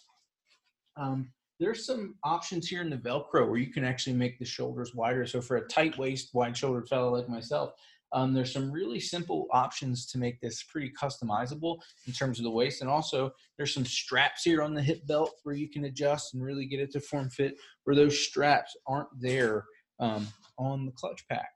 um, 0.95 1.29
there's 1.59 1.85
some 1.85 2.15
options 2.23 2.67
here 2.67 2.81
in 2.81 2.89
the 2.89 2.97
Velcro 2.97 3.47
where 3.47 3.57
you 3.57 3.71
can 3.71 3.83
actually 3.83 4.15
make 4.15 4.37
the 4.39 4.45
shoulders 4.45 4.93
wider. 4.93 5.25
So 5.25 5.41
for 5.41 5.57
a 5.57 5.67
tight 5.67 5.97
waist, 5.97 6.29
wide 6.33 6.55
shouldered 6.55 6.87
fellow 6.87 7.15
like 7.15 7.29
myself, 7.29 7.71
um, 8.13 8.33
there's 8.33 8.53
some 8.53 8.71
really 8.71 8.99
simple 8.99 9.47
options 9.51 10.05
to 10.07 10.17
make 10.17 10.39
this 10.39 10.63
pretty 10.63 10.91
customizable 10.99 11.79
in 12.05 12.13
terms 12.13 12.39
of 12.39 12.43
the 12.43 12.51
waist. 12.51 12.81
And 12.81 12.89
also 12.89 13.31
there's 13.57 13.73
some 13.73 13.85
straps 13.85 14.43
here 14.43 14.61
on 14.61 14.73
the 14.73 14.81
hip 14.81 15.05
belt 15.07 15.31
where 15.43 15.55
you 15.55 15.69
can 15.69 15.85
adjust 15.85 16.33
and 16.33 16.43
really 16.43 16.65
get 16.65 16.79
it 16.79 16.91
to 16.91 17.01
form 17.01 17.29
fit 17.29 17.55
where 17.83 17.95
those 17.95 18.17
straps 18.17 18.75
aren't 18.87 19.09
there 19.19 19.65
um, 19.99 20.27
on 20.57 20.85
the 20.85 20.91
clutch 20.91 21.27
pack. 21.27 21.49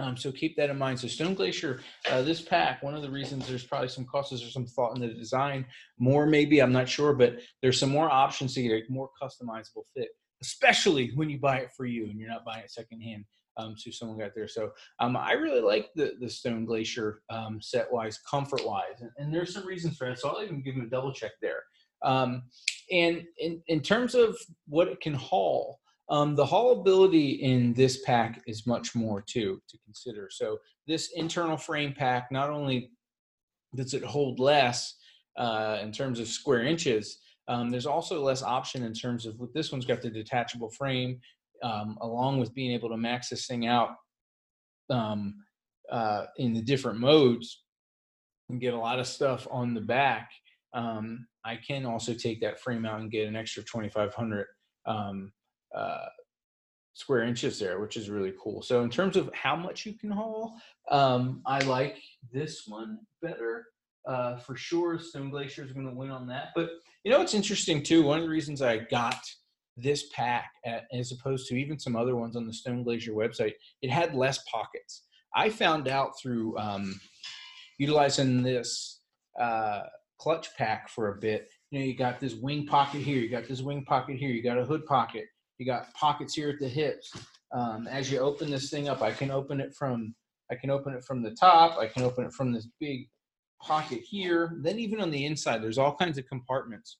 Um, 0.00 0.16
so 0.16 0.32
keep 0.32 0.56
that 0.56 0.70
in 0.70 0.78
mind. 0.78 0.98
So 0.98 1.06
Stone 1.06 1.34
Glacier, 1.34 1.80
uh, 2.10 2.22
this 2.22 2.40
pack, 2.40 2.82
one 2.82 2.94
of 2.94 3.02
the 3.02 3.10
reasons 3.10 3.46
there's 3.46 3.64
probably 3.64 3.88
some 3.88 4.04
costs 4.04 4.32
or 4.32 4.50
some 4.50 4.66
thought 4.66 4.96
in 4.96 5.00
the 5.00 5.14
design, 5.14 5.64
more 5.98 6.26
maybe, 6.26 6.60
I'm 6.60 6.72
not 6.72 6.88
sure, 6.88 7.12
but 7.12 7.36
there's 7.62 7.78
some 7.78 7.90
more 7.90 8.10
options 8.10 8.54
to 8.54 8.62
get 8.62 8.72
a 8.72 8.82
more 8.92 9.10
customizable 9.22 9.84
fit. 9.96 10.08
especially 10.42 11.12
when 11.14 11.30
you 11.30 11.38
buy 11.38 11.58
it 11.58 11.70
for 11.76 11.86
you 11.86 12.04
and 12.04 12.18
you're 12.18 12.28
not 12.28 12.44
buying 12.44 12.64
it 12.64 12.70
secondhand. 12.70 13.24
Um, 13.56 13.76
so 13.78 13.90
someone 13.92 14.18
got 14.18 14.34
there. 14.34 14.48
So 14.48 14.72
um, 14.98 15.16
I 15.16 15.32
really 15.32 15.60
like 15.60 15.90
the 15.94 16.14
the 16.20 16.28
Stone 16.28 16.64
Glacier 16.64 17.22
um, 17.30 17.62
set 17.62 17.90
wise, 17.90 18.18
comfort 18.28 18.66
wise, 18.66 19.00
and, 19.00 19.10
and, 19.16 19.32
there's 19.32 19.54
some 19.54 19.64
reasons 19.64 19.96
for 19.96 20.08
that. 20.08 20.18
So 20.18 20.28
I'll 20.28 20.42
even 20.42 20.60
give 20.60 20.74
them 20.74 20.86
a 20.86 20.90
double 20.90 21.12
check 21.12 21.30
there. 21.40 21.62
Um, 22.02 22.42
and 22.90 23.22
in 23.38 23.62
in 23.68 23.80
terms 23.80 24.16
of 24.16 24.36
what 24.66 24.88
it 24.88 25.00
can 25.00 25.14
haul, 25.14 25.78
um, 26.10 26.34
the 26.34 26.44
haulability 26.44 27.40
in 27.40 27.72
this 27.74 28.02
pack 28.02 28.42
is 28.46 28.66
much 28.66 28.94
more 28.94 29.22
too 29.22 29.60
to 29.68 29.78
consider. 29.84 30.28
So 30.30 30.58
this 30.86 31.12
internal 31.14 31.56
frame 31.56 31.94
pack 31.96 32.30
not 32.30 32.50
only 32.50 32.90
does 33.74 33.94
it 33.94 34.04
hold 34.04 34.38
less 34.38 34.96
uh, 35.36 35.78
in 35.82 35.92
terms 35.92 36.20
of 36.20 36.28
square 36.28 36.62
inches, 36.62 37.18
um, 37.48 37.70
there's 37.70 37.86
also 37.86 38.22
less 38.22 38.42
option 38.42 38.82
in 38.82 38.92
terms 38.92 39.26
of 39.26 39.38
this 39.54 39.72
one's 39.72 39.84
got 39.84 40.02
the 40.02 40.10
detachable 40.10 40.70
frame, 40.70 41.20
um, 41.62 41.98
along 42.00 42.38
with 42.38 42.54
being 42.54 42.72
able 42.72 42.88
to 42.90 42.96
max 42.96 43.28
this 43.28 43.46
thing 43.46 43.66
out 43.66 43.90
um, 44.90 45.34
uh, 45.90 46.26
in 46.36 46.52
the 46.52 46.62
different 46.62 46.98
modes 46.98 47.62
and 48.48 48.60
get 48.60 48.74
a 48.74 48.78
lot 48.78 48.98
of 48.98 49.06
stuff 49.06 49.46
on 49.50 49.74
the 49.74 49.80
back. 49.80 50.30
Um, 50.74 51.26
I 51.44 51.56
can 51.56 51.86
also 51.86 52.14
take 52.14 52.40
that 52.40 52.60
frame 52.60 52.84
out 52.84 53.00
and 53.00 53.10
get 53.10 53.28
an 53.28 53.36
extra 53.36 53.62
2,500 53.62 54.46
um, 54.86 55.32
uh, 55.74 56.06
square 56.94 57.22
inches 57.24 57.58
there, 57.58 57.80
which 57.80 57.96
is 57.96 58.08
really 58.08 58.32
cool. 58.42 58.62
So 58.62 58.82
in 58.82 58.90
terms 58.90 59.16
of 59.16 59.30
how 59.34 59.56
much 59.56 59.84
you 59.84 59.94
can 59.94 60.10
haul, 60.10 60.56
um, 60.90 61.42
I 61.44 61.58
like 61.60 61.98
this 62.32 62.64
one 62.66 62.98
better. 63.20 63.66
Uh, 64.06 64.36
for 64.36 64.54
sure, 64.54 64.98
Stone 64.98 65.30
Glacier 65.30 65.64
is 65.64 65.72
going 65.72 65.88
to 65.88 65.94
win 65.94 66.10
on 66.10 66.26
that. 66.28 66.48
But 66.54 66.70
you 67.04 67.10
know, 67.10 67.20
it's 67.20 67.34
interesting 67.34 67.82
too. 67.82 68.02
One 68.02 68.18
of 68.18 68.24
the 68.24 68.30
reasons 68.30 68.62
I 68.62 68.78
got 68.78 69.18
this 69.76 70.08
pack 70.14 70.50
at, 70.64 70.84
as 70.92 71.12
opposed 71.12 71.48
to 71.48 71.56
even 71.56 71.78
some 71.78 71.96
other 71.96 72.14
ones 72.14 72.36
on 72.36 72.46
the 72.46 72.52
Stone 72.52 72.84
Glacier 72.84 73.12
website, 73.12 73.54
it 73.82 73.90
had 73.90 74.14
less 74.14 74.38
pockets. 74.44 75.02
I 75.34 75.50
found 75.50 75.88
out 75.88 76.12
through 76.20 76.56
um, 76.58 77.00
utilizing 77.78 78.42
this 78.42 79.00
uh, 79.40 79.82
clutch 80.18 80.54
pack 80.56 80.88
for 80.88 81.08
a 81.08 81.16
bit. 81.16 81.48
You 81.70 81.80
know, 81.80 81.84
you 81.84 81.96
got 81.96 82.20
this 82.20 82.34
wing 82.34 82.66
pocket 82.66 83.00
here, 83.00 83.18
you 83.18 83.28
got 83.28 83.48
this 83.48 83.62
wing 83.62 83.84
pocket 83.84 84.16
here, 84.16 84.30
you 84.30 84.42
got 84.42 84.58
a 84.58 84.64
hood 84.64 84.86
pocket, 84.86 85.24
you 85.58 85.66
got 85.66 85.92
pockets 85.94 86.34
here 86.34 86.50
at 86.50 86.58
the 86.58 86.68
hips. 86.68 87.12
Um, 87.52 87.86
as 87.86 88.10
you 88.10 88.18
open 88.18 88.50
this 88.50 88.70
thing 88.70 88.88
up, 88.88 89.02
I 89.02 89.12
can 89.12 89.30
open 89.30 89.60
it 89.60 89.74
from 89.74 90.14
I 90.50 90.56
can 90.56 90.70
open 90.70 90.94
it 90.94 91.04
from 91.04 91.22
the 91.22 91.30
top. 91.30 91.78
I 91.78 91.86
can 91.86 92.02
open 92.02 92.24
it 92.24 92.32
from 92.32 92.52
this 92.52 92.68
big 92.78 93.08
pocket 93.62 94.00
here. 94.02 94.58
Then 94.60 94.78
even 94.78 95.00
on 95.00 95.10
the 95.10 95.24
inside, 95.24 95.62
there's 95.62 95.78
all 95.78 95.94
kinds 95.94 96.18
of 96.18 96.26
compartments. 96.26 96.98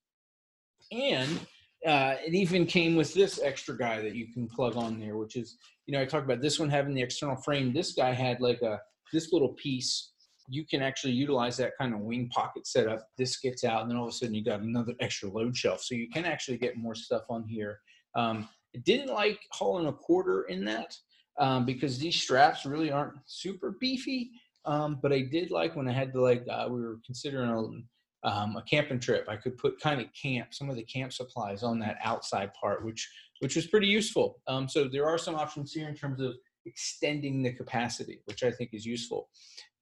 And 0.90 1.40
uh, 1.86 2.14
it 2.24 2.34
even 2.34 2.64
came 2.64 2.96
with 2.96 3.12
this 3.12 3.38
extra 3.42 3.76
guy 3.76 4.00
that 4.00 4.14
you 4.14 4.32
can 4.32 4.48
plug 4.48 4.76
on 4.76 4.98
there, 4.98 5.16
which 5.16 5.36
is, 5.36 5.58
you 5.86 5.92
know, 5.92 6.00
I 6.00 6.06
talked 6.06 6.24
about 6.24 6.40
this 6.40 6.58
one 6.58 6.70
having 6.70 6.94
the 6.94 7.02
external 7.02 7.36
frame. 7.36 7.72
This 7.72 7.92
guy 7.92 8.12
had 8.12 8.40
like 8.40 8.62
a 8.62 8.80
this 9.12 9.32
little 9.32 9.52
piece. 9.54 10.12
You 10.48 10.64
can 10.66 10.82
actually 10.82 11.12
utilize 11.12 11.56
that 11.58 11.72
kind 11.78 11.94
of 11.94 12.00
wing 12.00 12.28
pocket 12.28 12.66
setup. 12.66 13.06
This 13.18 13.38
gets 13.38 13.64
out, 13.64 13.82
and 13.82 13.90
then 13.90 13.98
all 13.98 14.04
of 14.04 14.10
a 14.10 14.12
sudden 14.12 14.34
you 14.34 14.44
got 14.44 14.60
another 14.60 14.94
extra 15.00 15.28
load 15.28 15.56
shelf. 15.56 15.82
So 15.82 15.94
you 15.94 16.08
can 16.08 16.24
actually 16.24 16.58
get 16.58 16.76
more 16.76 16.94
stuff 16.94 17.24
on 17.28 17.44
here 17.46 17.78
um, 18.14 18.48
didn't 18.84 19.12
like 19.12 19.40
hauling 19.50 19.86
a 19.86 19.92
quarter 19.92 20.42
in 20.44 20.64
that 20.64 20.96
um, 21.38 21.64
because 21.64 21.98
these 21.98 22.20
straps 22.20 22.66
really 22.66 22.90
aren't 22.90 23.14
super 23.26 23.76
beefy. 23.80 24.30
Um, 24.66 24.98
but 25.02 25.12
I 25.12 25.20
did 25.20 25.50
like 25.50 25.76
when 25.76 25.88
I 25.88 25.92
had 25.92 26.12
to 26.12 26.20
like 26.20 26.44
uh, 26.50 26.66
we 26.70 26.80
were 26.80 26.98
considering 27.04 27.50
a, 27.50 28.28
um, 28.28 28.56
a 28.56 28.62
camping 28.62 29.00
trip. 29.00 29.26
I 29.28 29.36
could 29.36 29.58
put 29.58 29.80
kind 29.80 30.00
of 30.00 30.06
camp 30.20 30.54
some 30.54 30.70
of 30.70 30.76
the 30.76 30.84
camp 30.84 31.12
supplies 31.12 31.62
on 31.62 31.78
that 31.80 31.98
outside 32.02 32.52
part, 32.54 32.84
which 32.84 33.08
which 33.40 33.56
was 33.56 33.66
pretty 33.66 33.88
useful. 33.88 34.40
Um, 34.48 34.68
so 34.68 34.88
there 34.88 35.06
are 35.06 35.18
some 35.18 35.34
options 35.34 35.72
here 35.72 35.88
in 35.88 35.94
terms 35.94 36.20
of 36.20 36.34
extending 36.64 37.42
the 37.42 37.52
capacity, 37.52 38.20
which 38.24 38.42
I 38.42 38.50
think 38.50 38.70
is 38.72 38.86
useful. 38.86 39.28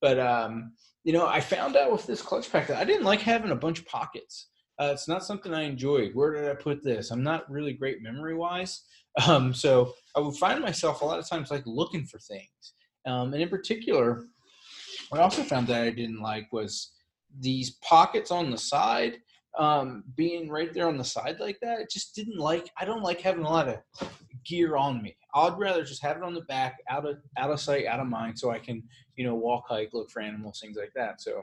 But 0.00 0.18
um, 0.18 0.72
you 1.04 1.12
know, 1.12 1.26
I 1.26 1.40
found 1.40 1.76
out 1.76 1.92
with 1.92 2.06
this 2.06 2.22
clutch 2.22 2.50
pack 2.50 2.66
that 2.68 2.78
I 2.78 2.84
didn't 2.84 3.04
like 3.04 3.20
having 3.20 3.52
a 3.52 3.56
bunch 3.56 3.78
of 3.78 3.86
pockets. 3.86 4.48
Uh, 4.78 4.90
it's 4.92 5.08
not 5.08 5.24
something 5.24 5.52
I 5.52 5.62
enjoyed. 5.62 6.14
Where 6.14 6.32
did 6.32 6.50
I 6.50 6.54
put 6.54 6.82
this? 6.82 7.10
I'm 7.10 7.22
not 7.22 7.50
really 7.50 7.72
great 7.72 8.02
memory 8.02 8.34
wise. 8.34 8.82
Um, 9.28 9.52
so 9.52 9.92
I 10.16 10.20
would 10.20 10.36
find 10.36 10.62
myself 10.62 11.02
a 11.02 11.04
lot 11.04 11.18
of 11.18 11.28
times 11.28 11.50
like 11.50 11.64
looking 11.66 12.06
for 12.06 12.18
things. 12.18 12.72
Um, 13.04 13.34
and 13.34 13.42
in 13.42 13.50
particular, 13.50 14.24
what 15.10 15.20
I 15.20 15.22
also 15.22 15.42
found 15.42 15.66
that 15.66 15.82
I 15.82 15.90
didn't 15.90 16.22
like 16.22 16.50
was 16.50 16.92
these 17.38 17.72
pockets 17.82 18.30
on 18.30 18.50
the 18.50 18.56
side 18.56 19.18
um, 19.58 20.04
being 20.16 20.48
right 20.48 20.72
there 20.72 20.88
on 20.88 20.96
the 20.96 21.04
side 21.04 21.40
like 21.40 21.58
that. 21.60 21.80
It 21.80 21.90
just 21.90 22.14
didn't 22.14 22.38
like, 22.38 22.70
I 22.80 22.84
don't 22.84 23.02
like 23.02 23.20
having 23.20 23.44
a 23.44 23.50
lot 23.50 23.68
of 23.68 23.80
gear 24.44 24.76
on 24.76 25.02
me. 25.02 25.16
I'd 25.34 25.58
rather 25.58 25.84
just 25.84 26.02
have 26.02 26.16
it 26.16 26.22
on 26.22 26.34
the 26.34 26.42
back, 26.42 26.78
out 26.88 27.06
of 27.06 27.18
out 27.36 27.50
of 27.50 27.60
sight, 27.60 27.86
out 27.86 28.00
of 28.00 28.06
mind, 28.06 28.38
so 28.38 28.50
I 28.50 28.58
can, 28.58 28.82
you 29.16 29.24
know, 29.24 29.34
walk, 29.34 29.64
hike, 29.68 29.90
look 29.92 30.10
for 30.10 30.20
animals, 30.20 30.60
things 30.60 30.76
like 30.76 30.92
that. 30.94 31.20
So 31.20 31.42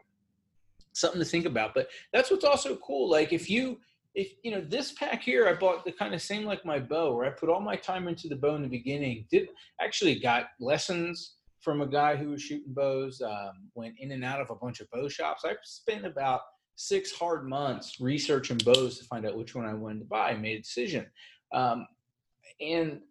something 1.00 1.20
to 1.20 1.26
think 1.26 1.46
about. 1.46 1.74
But 1.74 1.90
that's 2.14 2.32
what's 2.32 2.46
also 2.46 2.76
cool. 2.78 3.10
Like 3.10 3.34
if 3.34 3.50
you 3.50 3.80
if 4.16 4.34
you 4.44 4.52
know 4.52 4.62
this 4.62 4.92
pack 4.94 5.22
here, 5.22 5.48
I 5.48 5.54
bought 5.54 5.86
the 5.86 5.92
kind 5.92 6.14
of 6.14 6.22
same 6.22 6.44
like 6.46 6.66
my 6.66 6.80
bow, 6.80 7.16
where 7.16 7.26
I 7.26 7.30
put 7.30 7.50
all 7.50 7.62
my 7.62 7.76
time 7.76 8.08
into 8.08 8.28
the 8.28 8.36
bow 8.36 8.56
in 8.56 8.62
the 8.62 8.68
beginning. 8.68 9.26
Did 9.32 9.50
actually 9.80 10.20
got 10.20 10.48
lessons 10.60 11.36
from 11.62 11.82
a 11.82 11.88
guy 11.88 12.16
who 12.16 12.30
was 12.30 12.42
shooting 12.42 12.74
bows. 12.74 13.22
Um, 13.22 13.70
went 13.76 13.96
in 14.00 14.12
and 14.12 14.24
out 14.24 14.42
of 14.42 14.50
a 14.50 14.56
bunch 14.56 14.80
of 14.80 14.90
bow 14.92 15.08
shops. 15.10 15.44
I 15.46 15.56
spent 15.64 16.06
about 16.06 16.42
six 16.76 17.12
hard 17.12 17.48
months 17.48 18.00
researching 18.00 18.58
bows 18.58 18.98
to 18.98 19.06
find 19.06 19.26
out 19.26 19.38
which 19.38 19.54
one 19.54 19.66
I 19.66 19.74
wanted 19.74 20.00
to 20.00 20.06
buy. 20.06 20.32
I 20.32 20.38
made 20.38 20.58
a 20.58 20.62
decision, 20.62 21.06
um, 21.54 21.88
and 22.60 23.02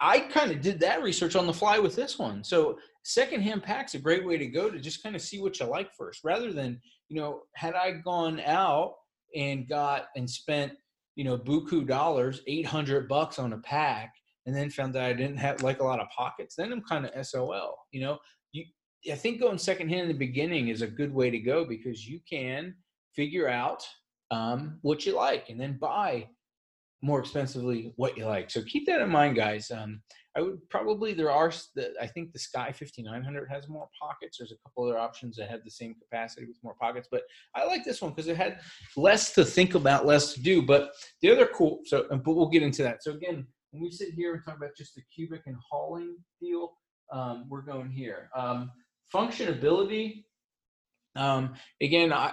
I 0.00 0.20
kind 0.20 0.50
of 0.50 0.62
did 0.62 0.80
that 0.80 1.02
research 1.02 1.36
on 1.36 1.46
the 1.46 1.52
fly 1.52 1.78
with 1.78 1.94
this 1.94 2.18
one. 2.18 2.42
So 2.42 2.78
secondhand 3.02 3.62
packs 3.62 3.94
a 3.94 3.98
great 3.98 4.26
way 4.26 4.38
to 4.38 4.46
go 4.46 4.70
to 4.70 4.78
just 4.78 5.02
kind 5.02 5.14
of 5.14 5.22
see 5.22 5.40
what 5.40 5.60
you 5.60 5.66
like 5.66 5.94
first, 5.94 6.24
rather 6.24 6.52
than 6.52 6.80
you 7.10 7.20
know, 7.20 7.42
had 7.54 7.74
I 7.74 7.90
gone 7.90 8.40
out 8.40 8.94
and 9.36 9.68
got 9.68 10.06
and 10.16 10.30
spent, 10.30 10.72
you 11.16 11.24
know, 11.24 11.36
buku 11.36 11.86
dollars, 11.86 12.40
800 12.46 13.08
bucks 13.08 13.38
on 13.38 13.52
a 13.52 13.58
pack, 13.58 14.14
and 14.46 14.56
then 14.56 14.70
found 14.70 14.94
that 14.94 15.04
I 15.04 15.12
didn't 15.12 15.36
have 15.36 15.62
like 15.62 15.80
a 15.80 15.84
lot 15.84 16.00
of 16.00 16.08
pockets, 16.08 16.54
then 16.54 16.72
I'm 16.72 16.82
kind 16.82 17.04
of 17.04 17.26
SOL, 17.26 17.76
you 17.92 18.00
know, 18.00 18.18
you, 18.52 18.64
I 19.10 19.16
think 19.16 19.40
going 19.40 19.58
secondhand 19.58 20.02
in 20.02 20.08
the 20.08 20.14
beginning 20.14 20.68
is 20.68 20.82
a 20.82 20.86
good 20.86 21.12
way 21.12 21.30
to 21.30 21.38
go 21.38 21.64
because 21.64 22.06
you 22.06 22.20
can 22.28 22.74
figure 23.14 23.48
out 23.48 23.84
um, 24.30 24.78
what 24.82 25.04
you 25.04 25.14
like 25.14 25.50
and 25.50 25.60
then 25.60 25.78
buy 25.78 26.28
more 27.02 27.18
expensively 27.18 27.92
what 27.96 28.16
you 28.16 28.26
like. 28.26 28.50
So 28.50 28.62
keep 28.62 28.86
that 28.86 29.00
in 29.00 29.08
mind, 29.10 29.36
guys. 29.36 29.70
Um, 29.70 30.02
I 30.36 30.42
would 30.42 30.68
probably 30.68 31.12
there 31.12 31.30
are 31.30 31.52
I 32.00 32.06
think 32.06 32.32
the 32.32 32.38
Sky 32.38 32.72
5900 32.72 33.48
has 33.50 33.68
more 33.68 33.88
pockets. 34.00 34.38
There's 34.38 34.52
a 34.52 34.56
couple 34.64 34.84
other 34.84 34.98
options 34.98 35.36
that 35.36 35.50
have 35.50 35.64
the 35.64 35.70
same 35.70 35.94
capacity 35.94 36.46
with 36.46 36.58
more 36.62 36.76
pockets, 36.80 37.08
but 37.10 37.22
I 37.54 37.64
like 37.64 37.84
this 37.84 38.00
one 38.00 38.12
because 38.12 38.28
it 38.28 38.36
had 38.36 38.60
less 38.96 39.32
to 39.34 39.44
think 39.44 39.74
about, 39.74 40.06
less 40.06 40.34
to 40.34 40.42
do. 40.42 40.62
But 40.62 40.92
the 41.20 41.30
other 41.30 41.46
cool 41.46 41.80
so 41.84 42.06
but 42.08 42.34
we'll 42.34 42.48
get 42.48 42.62
into 42.62 42.82
that. 42.84 43.02
So 43.02 43.12
again, 43.12 43.46
when 43.72 43.82
we 43.82 43.90
sit 43.90 44.14
here 44.14 44.34
and 44.34 44.44
talk 44.44 44.56
about 44.56 44.76
just 44.76 44.94
the 44.94 45.02
cubic 45.14 45.42
and 45.46 45.56
hauling 45.68 46.16
deal, 46.40 46.72
um, 47.12 47.46
we're 47.48 47.62
going 47.62 47.90
here. 47.90 48.30
Um, 48.34 48.70
functionability. 49.12 50.24
Um, 51.16 51.54
again, 51.80 52.12
I 52.12 52.32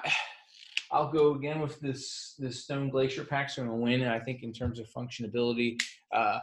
I'll 0.92 1.12
go 1.12 1.34
again 1.34 1.60
with 1.62 1.80
this 1.80 2.36
this 2.38 2.64
Stone 2.64 2.90
Glacier 2.90 3.24
pack. 3.24 3.50
So 3.50 3.62
I'm 3.62 3.70
gonna 3.70 3.80
win. 3.80 4.02
And 4.02 4.12
I 4.12 4.20
think 4.20 4.44
in 4.44 4.54
terms 4.54 4.80
of 4.80 4.88
functionability, 4.96 5.80
uh, 6.14 6.40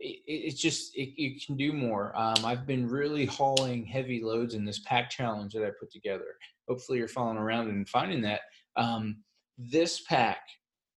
it, 0.00 0.20
it's 0.26 0.60
just 0.60 0.96
it, 0.96 1.20
you 1.20 1.38
can 1.44 1.56
do 1.56 1.72
more. 1.72 2.12
Um, 2.16 2.44
I've 2.44 2.66
been 2.66 2.88
really 2.88 3.26
hauling 3.26 3.84
heavy 3.84 4.22
loads 4.22 4.54
in 4.54 4.64
this 4.64 4.80
pack 4.80 5.10
challenge 5.10 5.54
that 5.54 5.64
I 5.64 5.70
put 5.78 5.90
together. 5.90 6.36
Hopefully, 6.68 6.98
you're 6.98 7.08
following 7.08 7.38
around 7.38 7.68
and 7.68 7.88
finding 7.88 8.22
that. 8.22 8.40
Um, 8.76 9.22
this 9.56 10.02
pack 10.02 10.40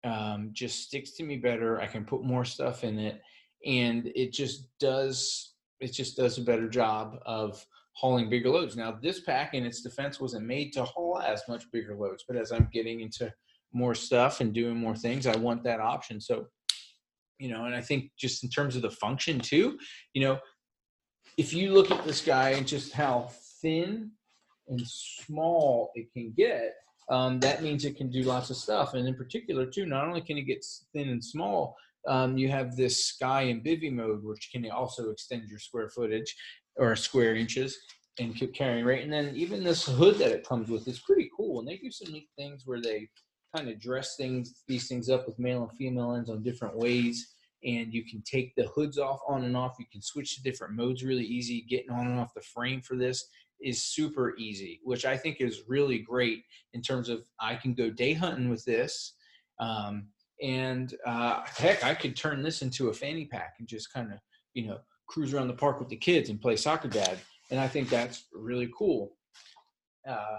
um, 0.04 0.50
just 0.52 0.84
sticks 0.84 1.12
to 1.12 1.24
me 1.24 1.36
better. 1.36 1.80
I 1.80 1.86
can 1.86 2.04
put 2.04 2.24
more 2.24 2.44
stuff 2.44 2.84
in 2.84 2.98
it, 2.98 3.20
and 3.64 4.10
it 4.14 4.32
just 4.32 4.68
does 4.78 5.54
it 5.80 5.92
just 5.92 6.16
does 6.16 6.38
a 6.38 6.42
better 6.42 6.68
job 6.68 7.18
of 7.24 7.64
hauling 7.94 8.30
bigger 8.30 8.50
loads. 8.50 8.76
Now, 8.76 8.98
this 9.02 9.20
pack, 9.20 9.54
in 9.54 9.64
its 9.64 9.82
defense, 9.82 10.20
wasn't 10.20 10.46
made 10.46 10.72
to 10.74 10.84
haul 10.84 11.20
as 11.20 11.42
much 11.48 11.64
bigger 11.72 11.94
loads, 11.94 12.24
but 12.26 12.36
as 12.36 12.52
I'm 12.52 12.68
getting 12.72 13.00
into 13.00 13.32
more 13.72 13.94
stuff 13.94 14.40
and 14.40 14.52
doing 14.52 14.76
more 14.76 14.96
things, 14.96 15.26
I 15.26 15.36
want 15.36 15.62
that 15.64 15.80
option. 15.80 16.20
So 16.20 16.46
you 17.40 17.48
know, 17.48 17.64
and 17.64 17.74
I 17.74 17.80
think 17.80 18.10
just 18.18 18.44
in 18.44 18.50
terms 18.50 18.76
of 18.76 18.82
the 18.82 18.90
function 18.90 19.40
too, 19.40 19.78
you 20.12 20.22
know, 20.22 20.38
if 21.38 21.54
you 21.54 21.72
look 21.72 21.90
at 21.90 22.04
this 22.04 22.20
guy 22.20 22.50
and 22.50 22.68
just 22.68 22.92
how 22.92 23.30
thin 23.62 24.10
and 24.68 24.80
small 24.86 25.90
it 25.94 26.12
can 26.12 26.34
get, 26.36 26.74
um, 27.08 27.40
that 27.40 27.62
means 27.62 27.84
it 27.84 27.96
can 27.96 28.10
do 28.10 28.22
lots 28.22 28.50
of 28.50 28.56
stuff. 28.56 28.94
And 28.94 29.08
in 29.08 29.14
particular, 29.14 29.66
too, 29.66 29.86
not 29.86 30.06
only 30.06 30.20
can 30.20 30.36
it 30.36 30.42
get 30.42 30.64
thin 30.92 31.08
and 31.08 31.24
small, 31.24 31.74
um, 32.06 32.36
you 32.36 32.48
have 32.50 32.76
this 32.76 33.06
sky 33.06 33.42
and 33.42 33.64
bivy 33.64 33.92
mode, 33.92 34.22
which 34.22 34.50
can 34.52 34.70
also 34.70 35.10
extend 35.10 35.48
your 35.48 35.58
square 35.58 35.88
footage 35.88 36.34
or 36.76 36.94
square 36.94 37.34
inches 37.34 37.76
and 38.18 38.36
keep 38.36 38.54
carrying 38.54 38.84
rate. 38.84 39.02
And 39.02 39.12
then 39.12 39.34
even 39.34 39.64
this 39.64 39.86
hood 39.86 40.16
that 40.18 40.32
it 40.32 40.46
comes 40.46 40.68
with 40.68 40.86
is 40.86 41.00
pretty 41.00 41.30
cool. 41.36 41.58
And 41.58 41.68
they 41.68 41.78
do 41.78 41.90
some 41.90 42.12
neat 42.12 42.28
things 42.36 42.62
where 42.66 42.80
they 42.80 43.08
kind 43.54 43.68
of 43.68 43.80
dress 43.80 44.16
things 44.16 44.62
these 44.68 44.86
things 44.86 45.10
up 45.10 45.26
with 45.26 45.38
male 45.38 45.62
and 45.62 45.76
female 45.76 46.14
ends 46.14 46.30
on 46.30 46.42
different 46.42 46.76
ways 46.76 47.34
and 47.64 47.92
you 47.92 48.04
can 48.04 48.22
take 48.22 48.54
the 48.54 48.66
hoods 48.68 48.98
off 48.98 49.20
on 49.28 49.44
and 49.44 49.56
off. 49.56 49.76
You 49.78 49.86
can 49.90 50.02
switch 50.02 50.36
to 50.36 50.42
different 50.42 50.74
modes 50.74 51.04
really 51.04 51.24
easy. 51.24 51.66
Getting 51.68 51.90
on 51.90 52.06
and 52.06 52.18
off 52.18 52.34
the 52.34 52.40
frame 52.40 52.80
for 52.80 52.96
this 52.96 53.28
is 53.60 53.82
super 53.82 54.36
easy, 54.38 54.80
which 54.82 55.04
I 55.04 55.16
think 55.16 55.38
is 55.40 55.62
really 55.68 55.98
great 55.98 56.44
in 56.72 56.80
terms 56.80 57.08
of 57.08 57.22
I 57.38 57.56
can 57.56 57.74
go 57.74 57.90
day 57.90 58.14
hunting 58.14 58.48
with 58.48 58.64
this. 58.64 59.14
Um, 59.58 60.08
and 60.42 60.94
uh, 61.06 61.42
heck, 61.44 61.84
I 61.84 61.94
could 61.94 62.16
turn 62.16 62.42
this 62.42 62.62
into 62.62 62.88
a 62.88 62.94
fanny 62.94 63.26
pack 63.26 63.56
and 63.58 63.68
just 63.68 63.92
kind 63.92 64.10
of, 64.10 64.18
you 64.54 64.66
know, 64.66 64.78
cruise 65.06 65.34
around 65.34 65.48
the 65.48 65.54
park 65.54 65.78
with 65.78 65.90
the 65.90 65.96
kids 65.96 66.30
and 66.30 66.40
play 66.40 66.56
soccer 66.56 66.88
dad. 66.88 67.18
And 67.50 67.60
I 67.60 67.68
think 67.68 67.90
that's 67.90 68.24
really 68.32 68.70
cool. 68.76 69.16
Uh, 70.08 70.38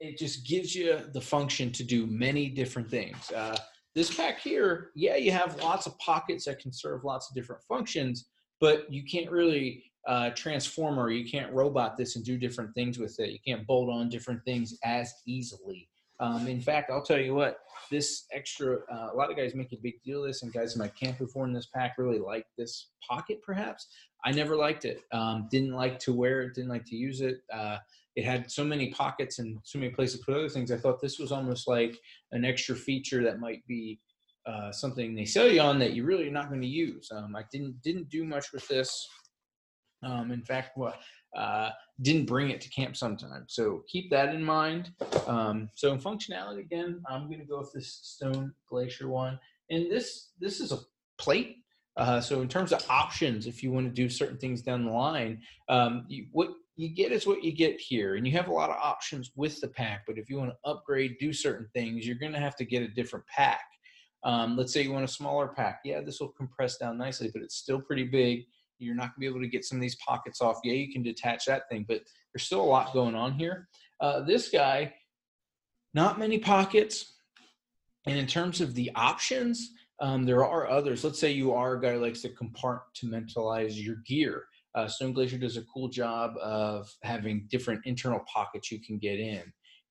it 0.00 0.18
just 0.18 0.46
gives 0.46 0.74
you 0.74 1.00
the 1.12 1.20
function 1.20 1.72
to 1.72 1.84
do 1.84 2.06
many 2.06 2.48
different 2.48 2.90
things. 2.90 3.30
Uh, 3.32 3.56
this 3.94 4.14
pack 4.14 4.38
here, 4.38 4.90
yeah, 4.94 5.16
you 5.16 5.32
have 5.32 5.60
lots 5.62 5.86
of 5.86 5.98
pockets 5.98 6.44
that 6.44 6.58
can 6.58 6.72
serve 6.72 7.04
lots 7.04 7.30
of 7.30 7.34
different 7.34 7.62
functions, 7.62 8.26
but 8.60 8.92
you 8.92 9.02
can't 9.04 9.30
really 9.30 9.84
uh, 10.06 10.30
transform 10.30 10.98
or 10.98 11.10
you 11.10 11.28
can't 11.28 11.52
robot 11.52 11.96
this 11.96 12.16
and 12.16 12.24
do 12.24 12.36
different 12.36 12.74
things 12.74 12.98
with 12.98 13.18
it. 13.18 13.30
You 13.30 13.38
can't 13.46 13.66
bolt 13.66 13.90
on 13.90 14.08
different 14.08 14.44
things 14.44 14.78
as 14.84 15.12
easily. 15.26 15.88
Um, 16.20 16.46
in 16.46 16.60
fact, 16.60 16.90
I'll 16.90 17.02
tell 17.02 17.18
you 17.18 17.34
what, 17.34 17.58
this 17.90 18.24
extra, 18.32 18.78
uh, 18.90 19.10
a 19.12 19.16
lot 19.16 19.30
of 19.30 19.36
guys 19.36 19.54
make 19.54 19.72
a 19.72 19.78
big 19.82 20.02
deal 20.02 20.22
of 20.22 20.28
this, 20.28 20.42
and 20.42 20.52
guys 20.52 20.74
in 20.74 20.78
my 20.78 20.88
camp 20.88 21.18
before 21.18 21.44
in 21.44 21.52
this 21.52 21.66
pack 21.66 21.96
really 21.98 22.18
like 22.18 22.46
this 22.56 22.88
pocket, 23.06 23.40
perhaps. 23.42 23.86
I 24.24 24.32
never 24.32 24.56
liked 24.56 24.84
it. 24.84 25.02
Um, 25.12 25.48
didn't 25.50 25.74
like 25.74 25.98
to 26.00 26.12
wear 26.12 26.42
it, 26.42 26.54
didn't 26.54 26.70
like 26.70 26.86
to 26.86 26.96
use 26.96 27.20
it. 27.20 27.40
Uh, 27.52 27.76
it 28.16 28.24
had 28.24 28.50
so 28.50 28.64
many 28.64 28.90
pockets 28.90 29.38
and 29.38 29.58
so 29.62 29.78
many 29.78 29.92
places 29.92 30.18
to 30.18 30.24
put 30.24 30.34
other 30.34 30.48
things. 30.48 30.72
I 30.72 30.78
thought 30.78 31.00
this 31.00 31.18
was 31.18 31.30
almost 31.30 31.68
like 31.68 31.96
an 32.32 32.44
extra 32.44 32.74
feature 32.74 33.22
that 33.22 33.40
might 33.40 33.64
be 33.66 34.00
uh, 34.46 34.72
something 34.72 35.14
they 35.14 35.26
sell 35.26 35.48
you 35.48 35.60
on 35.60 35.78
that 35.78 35.92
you 35.92 36.04
really 36.04 36.26
are 36.26 36.32
not 36.32 36.48
going 36.48 36.62
to 36.62 36.66
use. 36.66 37.08
Um, 37.12 37.36
I 37.36 37.44
didn't 37.52 37.82
didn't 37.82 38.08
do 38.08 38.24
much 38.24 38.52
with 38.52 38.66
this. 38.68 39.06
Um, 40.02 40.30
in 40.30 40.42
fact, 40.42 40.76
what 40.76 40.98
uh, 41.36 41.70
didn't 42.00 42.26
bring 42.26 42.50
it 42.50 42.60
to 42.62 42.68
camp 42.70 42.96
sometimes. 42.96 43.54
So 43.54 43.82
keep 43.88 44.10
that 44.10 44.34
in 44.34 44.42
mind. 44.42 44.92
Um, 45.26 45.68
so 45.74 45.92
in 45.92 45.98
functionality, 45.98 46.60
again, 46.60 47.02
I'm 47.10 47.26
going 47.26 47.40
to 47.40 47.44
go 47.44 47.58
with 47.58 47.72
this 47.72 47.98
Stone 48.02 48.52
Glacier 48.68 49.08
one. 49.08 49.38
And 49.70 49.90
this 49.90 50.30
this 50.40 50.60
is 50.60 50.72
a 50.72 50.78
plate. 51.18 51.56
Uh, 51.96 52.20
so 52.20 52.40
in 52.40 52.48
terms 52.48 52.72
of 52.72 52.84
options, 52.88 53.46
if 53.46 53.62
you 53.62 53.72
want 53.72 53.86
to 53.86 53.92
do 53.92 54.08
certain 54.08 54.38
things 54.38 54.62
down 54.62 54.84
the 54.84 54.90
line, 54.90 55.40
um, 55.68 56.04
you, 56.08 56.26
what 56.32 56.50
you 56.76 56.90
get 56.90 57.10
is 57.10 57.26
what 57.26 57.42
you 57.42 57.52
get 57.52 57.80
here 57.80 58.16
and 58.16 58.26
you 58.26 58.32
have 58.34 58.48
a 58.48 58.52
lot 58.52 58.70
of 58.70 58.76
options 58.76 59.32
with 59.34 59.60
the 59.60 59.68
pack 59.68 60.04
but 60.06 60.18
if 60.18 60.28
you 60.28 60.36
want 60.36 60.50
to 60.50 60.70
upgrade 60.70 61.16
do 61.18 61.32
certain 61.32 61.66
things 61.74 62.06
you're 62.06 62.16
going 62.16 62.32
to 62.32 62.38
have 62.38 62.56
to 62.56 62.64
get 62.64 62.82
a 62.82 62.88
different 62.88 63.26
pack. 63.26 63.64
Um, 64.24 64.56
let's 64.56 64.72
say 64.72 64.82
you 64.82 64.92
want 64.92 65.04
a 65.04 65.08
smaller 65.08 65.48
pack. 65.48 65.80
Yeah 65.84 66.00
this 66.00 66.20
will 66.20 66.28
compress 66.28 66.76
down 66.76 66.98
nicely 66.98 67.30
but 67.32 67.42
it's 67.42 67.56
still 67.56 67.80
pretty 67.80 68.04
big. 68.04 68.44
You're 68.78 68.94
not 68.94 69.08
going 69.08 69.14
to 69.14 69.20
be 69.20 69.26
able 69.26 69.40
to 69.40 69.48
get 69.48 69.64
some 69.64 69.78
of 69.78 69.82
these 69.82 69.96
pockets 69.96 70.40
off. 70.40 70.58
Yeah 70.64 70.74
you 70.74 70.92
can 70.92 71.02
detach 71.02 71.46
that 71.46 71.68
thing 71.70 71.84
but 71.88 72.02
there's 72.32 72.44
still 72.44 72.62
a 72.62 72.62
lot 72.62 72.92
going 72.92 73.14
on 73.14 73.32
here. 73.32 73.68
Uh, 74.00 74.20
this 74.20 74.50
guy 74.50 74.92
not 75.94 76.18
many 76.18 76.38
pockets. 76.38 77.14
And 78.06 78.18
in 78.18 78.26
terms 78.26 78.60
of 78.60 78.74
the 78.74 78.90
options 78.94 79.70
um, 79.98 80.26
there 80.26 80.44
are 80.44 80.68
others. 80.68 81.04
Let's 81.04 81.18
say 81.18 81.30
you 81.32 81.54
are 81.54 81.76
a 81.76 81.80
guy 81.80 81.94
who 81.94 82.00
likes 82.00 82.20
to 82.20 82.28
compartmentalize 82.28 83.82
your 83.82 83.96
gear 84.06 84.44
uh, 84.76 84.86
Stone 84.86 85.14
Glacier 85.14 85.38
does 85.38 85.56
a 85.56 85.62
cool 85.62 85.88
job 85.88 86.34
of 86.40 86.88
having 87.02 87.46
different 87.50 87.80
internal 87.86 88.20
pockets 88.32 88.70
you 88.70 88.78
can 88.80 88.98
get 88.98 89.18
in. 89.18 89.42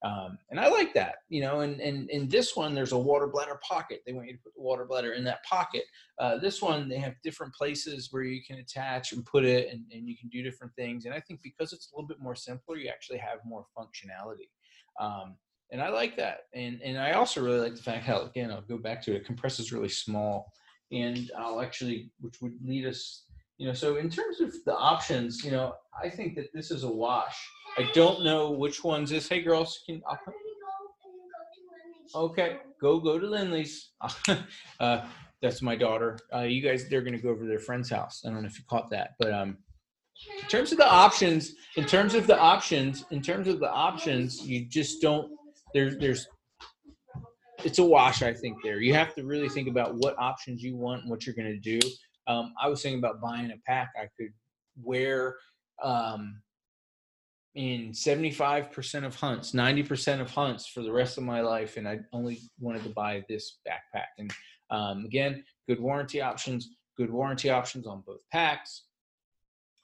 Um, 0.04 0.38
and 0.51 0.60
I 0.60 0.68
like 0.68 0.94
that, 0.94 1.15
you 1.30 1.42
know, 1.42 1.62
and, 1.62 1.82
and 1.82 2.08
in 2.12 2.30
this 2.30 2.56
one, 2.56 2.75
there's 2.75 2.92
a 2.92 2.98
water 2.98 3.25
bladder 3.25 3.60
pocket. 3.68 4.01
They 4.06 4.13
want 4.13 4.27
you 4.27 4.34
to 4.34 4.39
put 4.44 4.54
the 4.56 4.62
water 4.62 4.86
bladder 4.86 5.13
in 5.13 5.24
that 5.24 5.44
pocket. 5.44 5.84
Uh, 6.20 6.38
this 6.38 6.62
one, 6.62 6.88
they 6.88 7.00
have 7.00 7.15
different 7.24 7.56
places 7.56 8.10
where 8.12 8.22
you 8.22 8.42
can 8.46 8.60
attach 8.60 9.13
and 9.13 9.25
put 9.25 9.46
it 9.46 9.70
and, 9.72 9.82
and 9.92 10.08
you 10.08 10.15
can 10.15 10.30
do 10.30 10.44
different 10.44 10.74
things. 10.75 11.06
And 11.06 11.13
I 11.13 11.20
think 11.20 11.39
because 11.42 11.74
it's 11.74 11.92
a 11.92 11.96
little 11.96 12.08
bit 12.08 12.22
more 12.22 12.36
simpler, 12.36 12.77
you 12.77 12.88
actually 12.88 13.18
have 13.18 13.39
more 13.46 13.65
functionality. 13.75 14.50
Um, 15.00 15.38
and 15.72 15.81
I 15.81 15.90
like 15.90 16.16
that. 16.18 16.42
And, 16.53 16.79
and 16.83 17.00
I 17.00 17.14
also 17.14 17.44
really 17.44 17.60
like 17.60 17.75
the 17.75 17.81
fact 17.81 18.05
how, 18.05 18.22
again, 18.22 18.51
I'll 18.51 18.62
go 18.62 18.77
back 18.77 19.01
to 19.03 19.14
it, 19.14 19.18
it 19.18 19.25
compresses 19.25 19.74
really 19.74 19.90
small. 19.90 20.53
And 20.92 21.31
I'll 21.36 21.62
actually, 21.62 22.12
which 22.20 22.42
would 22.42 22.53
lead 22.64 22.86
us 22.86 23.25
you 23.57 23.68
know, 23.68 23.74
so 23.74 23.96
in 23.96 24.09
terms 24.09 24.41
of 24.41 24.53
the 24.65 24.75
options, 24.75 25.44
you 25.44 25.51
know, 25.51 25.75
I 26.01 26.09
think 26.09 26.35
that 26.35 26.51
this 26.53 26.72
is 26.72 26.83
a 26.83 26.91
wash. 26.91 27.37
I 27.77 27.89
don't 27.94 28.24
know 28.24 28.51
which 28.51 28.83
ones 28.83 29.11
is. 29.11 29.27
Hey, 29.27 29.41
girls, 29.41 29.81
can 29.85 30.01
I'll, 32.13 32.24
okay, 32.24 32.57
go 32.81 33.00
go 33.00 33.18
to 33.18 33.27
Lindley's. 33.27 33.91
uh, 34.79 35.05
that's 35.41 35.61
my 35.61 35.75
daughter. 35.75 36.18
Uh, 36.33 36.41
you 36.41 36.61
guys, 36.61 36.89
they're 36.89 37.01
gonna 37.01 37.18
go 37.18 37.29
over 37.29 37.44
to 37.44 37.48
their 37.48 37.59
friend's 37.59 37.89
house. 37.89 38.24
I 38.25 38.29
don't 38.29 38.41
know 38.41 38.48
if 38.48 38.57
you 38.57 38.65
caught 38.70 38.89
that, 38.89 39.11
but 39.20 39.33
um, 39.33 39.57
in 40.41 40.48
terms 40.50 40.72
of 40.72 40.77
the 40.77 40.89
options, 40.89 41.53
in 41.77 41.85
terms 41.85 42.13
of 42.13 42.27
the 42.27 42.37
options, 42.37 43.05
in 43.11 43.22
terms 43.22 43.48
of 43.48 43.59
the 43.59 43.72
options, 43.72 44.41
you 44.41 44.65
just 44.65 45.01
don't. 45.01 45.31
There's 45.74 45.98
there's 45.98 46.27
it's 47.63 47.79
a 47.79 47.85
wash. 47.85 48.22
I 48.22 48.33
think 48.33 48.57
there. 48.63 48.81
You 48.81 48.94
have 48.94 49.15
to 49.15 49.24
really 49.24 49.50
think 49.50 49.70
about 49.70 49.96
what 49.96 50.15
options 50.20 50.61
you 50.61 50.75
want 50.75 51.03
and 51.03 51.09
what 51.09 51.25
you're 51.25 51.35
gonna 51.35 51.57
do 51.57 51.79
um, 52.27 52.53
I 52.61 52.68
was 52.68 52.81
thinking 52.81 53.00
about 53.00 53.22
buying 53.22 53.51
a 53.51 53.57
pack 53.66 53.92
I 53.98 54.07
could 54.18 54.33
wear 54.81 55.35
um, 55.83 56.42
in 57.55 57.92
75% 57.92 59.05
of 59.05 59.16
hunts, 59.16 59.51
90% 59.53 60.20
of 60.20 60.29
hunts 60.29 60.68
for 60.68 60.81
the 60.81 60.92
rest 60.92 61.18
of 61.18 61.24
my 61.24 61.42
life, 61.42 61.77
and 61.77 61.88
I 61.88 62.00
only 62.11 62.42
wanted 62.59 62.83
to 62.83 62.90
buy 62.90 63.24
this 63.29 63.59
backpack. 63.68 64.07
And 64.18 64.31
um, 64.70 65.05
again, 65.05 65.44
good 65.68 65.79
warranty 65.79 66.22
options, 66.22 66.70
good 66.98 67.09
warranty 67.09 67.50
options 67.50 67.88
on 67.88 68.03
both 68.05 68.20
packs. 68.31 68.83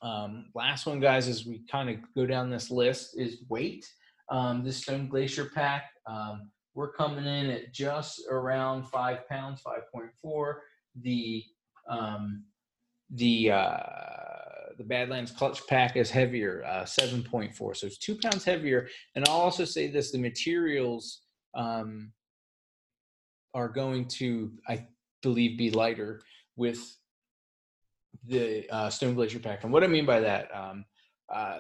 Um, 0.02 0.48
last 0.56 0.86
one, 0.86 1.00
guys, 1.00 1.28
as 1.28 1.46
we 1.46 1.62
kind 1.72 1.90
of 1.90 1.98
go 2.16 2.26
down 2.26 2.50
this 2.50 2.72
list, 2.72 3.18
is 3.18 3.44
weight. 3.50 3.88
Um, 4.30 4.64
this 4.64 4.78
Stone 4.78 5.10
Glacier 5.10 5.46
pack, 5.54 5.92
um, 6.08 6.50
we're 6.74 6.92
coming 6.92 7.26
in 7.26 7.50
at 7.50 7.74
just 7.74 8.24
around 8.30 8.86
five 8.86 9.28
pounds, 9.28 9.62
5.4. 9.96 10.54
The 11.02 11.44
um, 11.88 12.44
the 13.10 13.52
uh, 13.52 13.78
the 14.78 14.84
Badlands 14.84 15.32
clutch 15.32 15.66
pack 15.68 15.96
is 15.98 16.10
heavier, 16.10 16.64
uh, 16.66 16.84
7.4, 16.84 17.76
so 17.76 17.88
it's 17.88 17.98
two 17.98 18.16
pounds 18.16 18.44
heavier. 18.44 18.88
And 19.16 19.28
I'll 19.28 19.42
also 19.42 19.66
say 19.66 19.88
this: 19.88 20.12
the 20.12 20.18
materials 20.18 21.22
um, 21.54 22.12
are 23.54 23.70
going 23.70 24.08
to, 24.08 24.52
I 24.68 24.88
believe, 25.22 25.58
be 25.58 25.72
lighter 25.72 26.22
with 26.56 26.80
the 28.26 28.70
uh, 28.70 28.90
Stone 28.90 29.16
Glacier 29.16 29.40
pack. 29.40 29.64
And 29.64 29.74
what 29.74 29.84
I 29.84 29.88
mean 29.88 30.06
by 30.06 30.20
that, 30.22 30.56
um, 30.56 30.86
uh, 31.34 31.60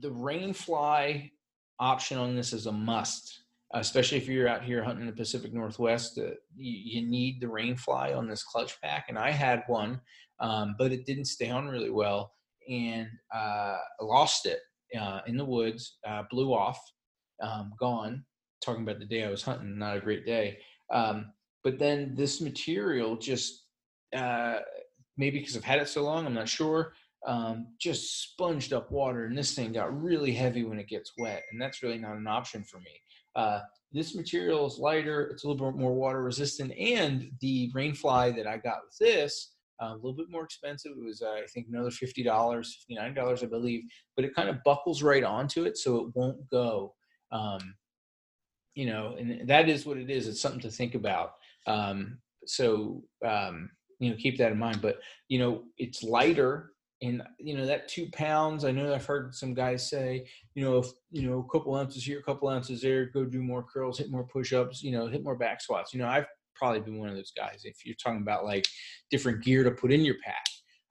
the 0.00 0.10
Rainfly 0.10 1.30
option 1.78 2.18
on 2.18 2.34
this 2.34 2.52
is 2.52 2.66
a 2.66 2.72
must 2.72 3.42
especially 3.74 4.18
if 4.18 4.28
you're 4.28 4.48
out 4.48 4.62
here 4.62 4.82
hunting 4.82 5.02
in 5.02 5.10
the 5.10 5.16
Pacific 5.16 5.52
Northwest, 5.52 6.18
uh, 6.18 6.30
you, 6.56 7.00
you, 7.00 7.06
need 7.06 7.40
the 7.40 7.48
rain 7.48 7.76
fly 7.76 8.12
on 8.12 8.28
this 8.28 8.44
clutch 8.44 8.80
pack. 8.80 9.06
And 9.08 9.18
I 9.18 9.30
had 9.30 9.64
one, 9.66 10.00
um, 10.40 10.76
but 10.78 10.92
it 10.92 11.06
didn't 11.06 11.26
stay 11.26 11.50
on 11.50 11.66
really 11.66 11.90
well, 11.90 12.32
and 12.68 13.08
uh, 13.34 13.76
lost 14.00 14.46
it 14.46 14.60
uh, 14.98 15.20
in 15.26 15.36
the 15.36 15.44
woods, 15.44 15.98
uh, 16.06 16.22
blew 16.30 16.54
off, 16.54 16.80
um, 17.42 17.72
gone. 17.78 18.24
Talking 18.62 18.82
about 18.82 18.98
the 18.98 19.04
day 19.04 19.24
I 19.24 19.30
was 19.30 19.42
hunting, 19.42 19.78
not 19.78 19.96
a 19.96 20.00
great 20.00 20.24
day. 20.24 20.58
Um, 20.92 21.32
but 21.62 21.78
then 21.78 22.14
this 22.14 22.40
material 22.40 23.16
just 23.16 23.66
uh, 24.14 24.58
maybe 25.16 25.38
because 25.38 25.56
I've 25.56 25.64
had 25.64 25.80
it 25.80 25.88
so 25.88 26.04
long, 26.04 26.26
I'm 26.26 26.34
not 26.34 26.48
sure. 26.48 26.92
Um, 27.26 27.68
just 27.80 28.22
sponged 28.22 28.72
up 28.72 28.90
water, 28.90 29.24
and 29.24 29.36
this 29.36 29.54
thing 29.54 29.72
got 29.72 30.00
really 30.00 30.32
heavy 30.32 30.64
when 30.64 30.78
it 30.78 30.88
gets 30.88 31.12
wet, 31.18 31.42
and 31.50 31.60
that's 31.60 31.82
really 31.82 31.98
not 31.98 32.16
an 32.16 32.26
option 32.26 32.62
for 32.62 32.78
me. 32.78 33.00
Uh, 33.36 33.60
this 33.92 34.16
material 34.16 34.66
is 34.66 34.78
lighter, 34.78 35.28
it's 35.28 35.44
a 35.44 35.48
little 35.48 35.70
bit 35.70 35.78
more 35.78 35.94
water 35.94 36.22
resistant, 36.22 36.72
and 36.72 37.30
the 37.40 37.70
Rainfly 37.74 38.34
that 38.34 38.46
I 38.46 38.56
got 38.56 38.78
with 38.84 38.96
this, 38.98 39.52
uh, 39.82 39.92
a 39.92 39.94
little 39.94 40.14
bit 40.14 40.30
more 40.30 40.44
expensive. 40.44 40.92
It 40.92 41.04
was, 41.04 41.22
uh, 41.22 41.34
I 41.42 41.46
think, 41.52 41.66
another 41.70 41.90
$50, 41.90 42.24
$59, 42.24 43.42
I 43.42 43.46
believe, 43.46 43.82
but 44.16 44.24
it 44.24 44.34
kind 44.34 44.48
of 44.48 44.64
buckles 44.64 45.02
right 45.02 45.22
onto 45.22 45.64
it 45.64 45.76
so 45.76 45.96
it 45.98 46.16
won't 46.16 46.48
go. 46.50 46.94
Um, 47.30 47.74
you 48.74 48.86
know, 48.86 49.16
and 49.18 49.48
that 49.48 49.68
is 49.68 49.86
what 49.86 49.96
it 49.96 50.10
is. 50.10 50.28
It's 50.28 50.40
something 50.40 50.60
to 50.60 50.70
think 50.70 50.94
about. 50.94 51.32
Um, 51.66 52.18
so, 52.46 53.02
um, 53.26 53.70
you 53.98 54.10
know, 54.10 54.16
keep 54.16 54.36
that 54.38 54.52
in 54.52 54.58
mind. 54.58 54.82
But, 54.82 54.98
you 55.28 55.38
know, 55.38 55.64
it's 55.78 56.02
lighter 56.02 56.72
and 57.02 57.22
you 57.38 57.56
know 57.56 57.66
that 57.66 57.88
two 57.88 58.06
pounds 58.12 58.64
i 58.64 58.70
know 58.70 58.94
i've 58.94 59.04
heard 59.04 59.34
some 59.34 59.52
guys 59.52 59.88
say 59.88 60.26
you 60.54 60.64
know 60.64 60.78
if 60.78 60.86
you 61.10 61.28
know 61.28 61.40
a 61.40 61.52
couple 61.52 61.74
ounces 61.74 62.04
here 62.04 62.18
a 62.18 62.22
couple 62.22 62.48
ounces 62.48 62.80
there 62.80 63.06
go 63.06 63.24
do 63.24 63.42
more 63.42 63.62
curls 63.62 63.98
hit 63.98 64.10
more 64.10 64.24
push-ups 64.24 64.82
you 64.82 64.92
know 64.92 65.06
hit 65.06 65.22
more 65.22 65.36
back 65.36 65.60
squats. 65.60 65.92
You 65.92 66.00
know 66.00 66.08
i've 66.08 66.26
probably 66.54 66.80
been 66.80 66.98
one 66.98 67.10
of 67.10 67.14
those 67.14 67.32
guys 67.36 67.62
if 67.64 67.84
you're 67.84 67.96
talking 68.02 68.22
about 68.22 68.46
like 68.46 68.66
different 69.10 69.44
gear 69.44 69.62
to 69.62 69.70
put 69.70 69.92
in 69.92 70.06
your 70.06 70.16
pack. 70.24 70.44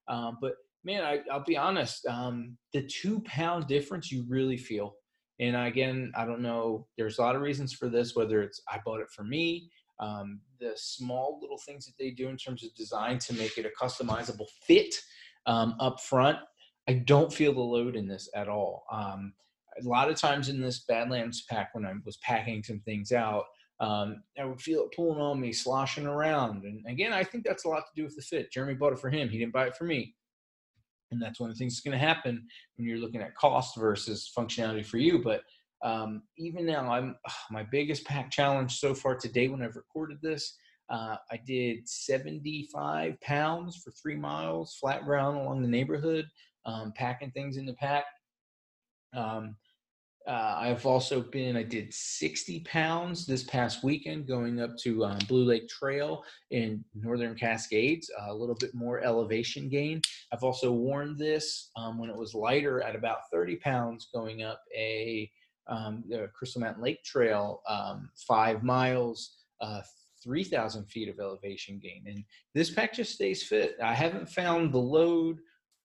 Um, 0.08 0.38
but 0.40 0.54
man 0.84 1.04
I, 1.04 1.22
will 1.34 1.44
be 1.44 1.58
honest 1.58 2.06
um, 2.06 2.56
the 2.72 2.84
two 2.84 3.22
pound 3.22 3.68
difference 3.68 4.12
you 4.12 4.26
really 4.28 4.58
feel. 4.58 4.96
And 5.40 5.56
again 5.56 6.12
i 6.16 6.24
don't 6.24 6.42
know 6.42 6.88
there's 6.98 7.18
a 7.18 7.22
lot 7.22 7.36
of 7.36 7.42
reasons 7.42 7.74
for 7.74 7.90
this 7.90 8.16
whether 8.16 8.42
it's 8.42 8.62
i 8.72 8.80
bought 8.86 9.02
it 9.02 9.10
for 9.10 9.24
me 9.24 9.70
um, 10.00 10.42
the 10.60 10.74
small 10.76 11.40
little 11.42 11.58
things 11.58 11.86
that 11.86 11.94
they 11.98 12.12
do 12.12 12.28
in 12.28 12.38
terms 12.38 12.64
of 12.64 12.76
design 12.76 13.18
to 13.20 13.34
make 13.34 13.58
it 13.58 13.66
a 13.66 13.84
customizable 13.84 14.48
fit 14.68 14.94
um, 15.46 15.76
up 15.80 16.02
front. 16.02 16.38
I 16.88 16.94
don't 16.94 17.34
feel 17.34 17.54
the 17.54 17.60
load 17.60 17.96
in 17.96 18.08
this 18.08 18.30
at 18.36 18.48
all. 18.48 18.86
Um, 18.92 19.34
a 19.84 19.88
lot 19.88 20.10
of 20.10 20.16
times 20.16 20.50
in 20.50 20.62
this 20.62 20.86
Badlands 20.88 21.46
pack, 21.50 21.70
when 21.74 21.86
I 21.86 21.94
was 22.06 22.18
packing 22.18 22.64
some 22.64 22.80
things 22.80 23.12
out, 23.12 23.46
um, 23.80 24.24
I 24.40 24.46
would 24.46 24.62
feel 24.62 24.84
it 24.84 24.96
pulling 24.96 25.20
on 25.20 25.40
me, 25.42 25.52
sloshing 25.52 26.06
around. 26.06 26.64
And 26.64 26.86
again, 26.88 27.12
I 27.12 27.24
think 27.24 27.44
that's 27.44 27.66
a 27.66 27.70
lot 27.70 27.80
to 27.80 27.92
do 27.96 28.04
with 28.04 28.16
the 28.16 28.22
fit. 28.22 28.52
Jeremy 28.52 28.76
bought 28.76 28.94
it 28.94 29.00
for 29.00 29.10
him. 29.10 29.28
He 29.30 29.38
didn't 29.38 29.54
buy 29.54 29.68
it 29.68 29.76
for 29.76 29.84
me. 29.84 30.16
And 31.12 31.22
that's 31.22 31.40
one 31.40 31.50
of 31.50 31.56
the 31.56 31.60
things 31.60 31.74
that's 31.76 31.84
going 31.84 31.98
to 31.98 32.06
happen 32.06 32.48
when 32.76 32.88
you're 32.88 33.00
looking 33.00 33.22
at 33.22 33.36
cost 33.36 33.76
versus 33.78 34.32
functionality 34.38 34.86
for 34.86 34.98
you. 34.98 35.22
But 35.22 35.42
um, 35.84 36.24
even 36.38 36.66
now, 36.66 36.90
I'm 36.90 37.16
my 37.52 37.64
biggest 37.64 38.06
pack 38.06 38.32
challenge 38.32 38.80
so 38.80 38.94
far 38.94 39.16
today 39.16 39.50
when 39.50 39.62
I've 39.62 39.76
recorded 39.76 40.18
this. 40.22 40.58
Uh, 40.90 41.18
I 41.32 41.38
did 41.46 41.88
75 41.88 43.20
pounds 43.22 43.78
for 43.78 43.92
three 43.92 44.16
miles, 44.16 44.78
flat 44.80 45.06
ground 45.06 45.38
along 45.38 45.62
the 45.62 45.68
neighborhood, 45.68 46.28
um, 46.66 46.94
packing 46.96 47.32
things 47.32 47.58
in 47.58 47.66
the 47.66 47.74
pack. 47.74 48.06
Um, 49.16 49.56
uh, 50.28 50.56
I've 50.58 50.86
also 50.88 51.22
been, 51.22 51.56
I 51.56 51.62
did 51.62 51.94
60 51.94 52.62
pounds 52.62 53.28
this 53.28 53.44
past 53.44 53.84
weekend 53.84 54.28
going 54.28 54.60
up 54.60 54.76
to 54.78 55.06
um, 55.06 55.20
Blue 55.28 55.44
Lake 55.44 55.68
Trail 55.68 56.24
in 56.50 56.84
Northern 56.96 57.36
Cascades, 57.36 58.10
uh, 58.20 58.32
a 58.32 58.34
little 58.34 58.56
bit 58.56 58.74
more 58.74 59.02
elevation 59.02 59.70
gain. 59.70 60.02
I've 60.34 60.44
also 60.44 60.72
worn 60.72 61.16
this 61.16 61.70
um, 61.76 62.00
when 62.00 62.10
it 62.10 62.16
was 62.16 62.34
lighter 62.34 62.82
at 62.82 62.96
about 62.96 63.30
30 63.32 63.58
pounds 63.58 64.08
going 64.14 64.42
up 64.42 64.62
a 64.76 65.32
um, 65.68 66.04
the 66.08 66.30
Crystal 66.34 66.62
Mountain 66.62 66.84
Lake 66.84 67.04
Trail, 67.04 67.62
um, 67.68 68.10
five 68.28 68.64
miles, 68.64 69.36
uh, 69.62 69.82
3,000 70.26 70.86
feet 70.86 71.08
of 71.08 71.20
elevation 71.20 71.80
gain. 71.80 72.04
And 72.08 72.24
this 72.54 72.72
pack 72.72 72.94
just 72.94 73.14
stays 73.14 73.44
fit. 73.44 73.76
I 73.82 73.94
haven't 73.94 74.28
found 74.28 74.74
the 74.74 74.80
load 74.80 75.38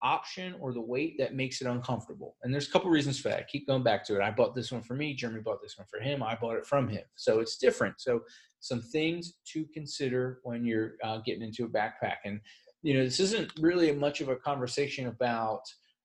option 0.03 0.55
or 0.61 0.72
the 0.72 0.81
weight 0.81 1.16
that 1.18 1.35
makes 1.35 1.61
it 1.61 1.66
uncomfortable. 1.66 2.37
And 2.42 2.53
there's 2.53 2.68
a 2.68 2.70
couple 2.70 2.90
reasons 2.90 3.20
for 3.20 3.29
that. 3.29 3.38
I 3.38 3.42
keep 3.42 3.66
going 3.66 3.83
back 3.83 4.05
to 4.07 4.16
it. 4.16 4.22
I 4.22 4.31
bought 4.31 4.55
this 4.55 4.72
one 4.72 4.83
for 4.83 4.94
me. 4.94 5.14
Jeremy 5.14 5.40
bought 5.40 5.62
this 5.62 5.76
one 5.76 5.87
for 5.90 6.00
him. 6.00 6.22
I 6.22 6.37
bought 6.37 6.57
it 6.57 6.66
from 6.66 6.88
him. 6.88 7.05
So 7.16 7.40
it's 7.40 7.59
different. 7.59 8.00
So 8.00 8.20
some 8.61 8.81
things 8.81 9.35
to 9.53 9.66
consider 9.74 10.40
when 10.42 10.64
you're 10.64 10.94
uh, 11.05 11.18
getting 11.24 11.42
into 11.42 11.64
a 11.64 11.68
backpack. 11.68 12.16
And, 12.24 12.40
you 12.83 12.94
know, 12.94 13.05
this 13.05 13.20
isn't 13.20 13.53
really 13.61 13.92
much 13.92 14.20
of 14.20 14.29
a 14.29 14.37
conversation 14.37 15.07
about 15.09 15.62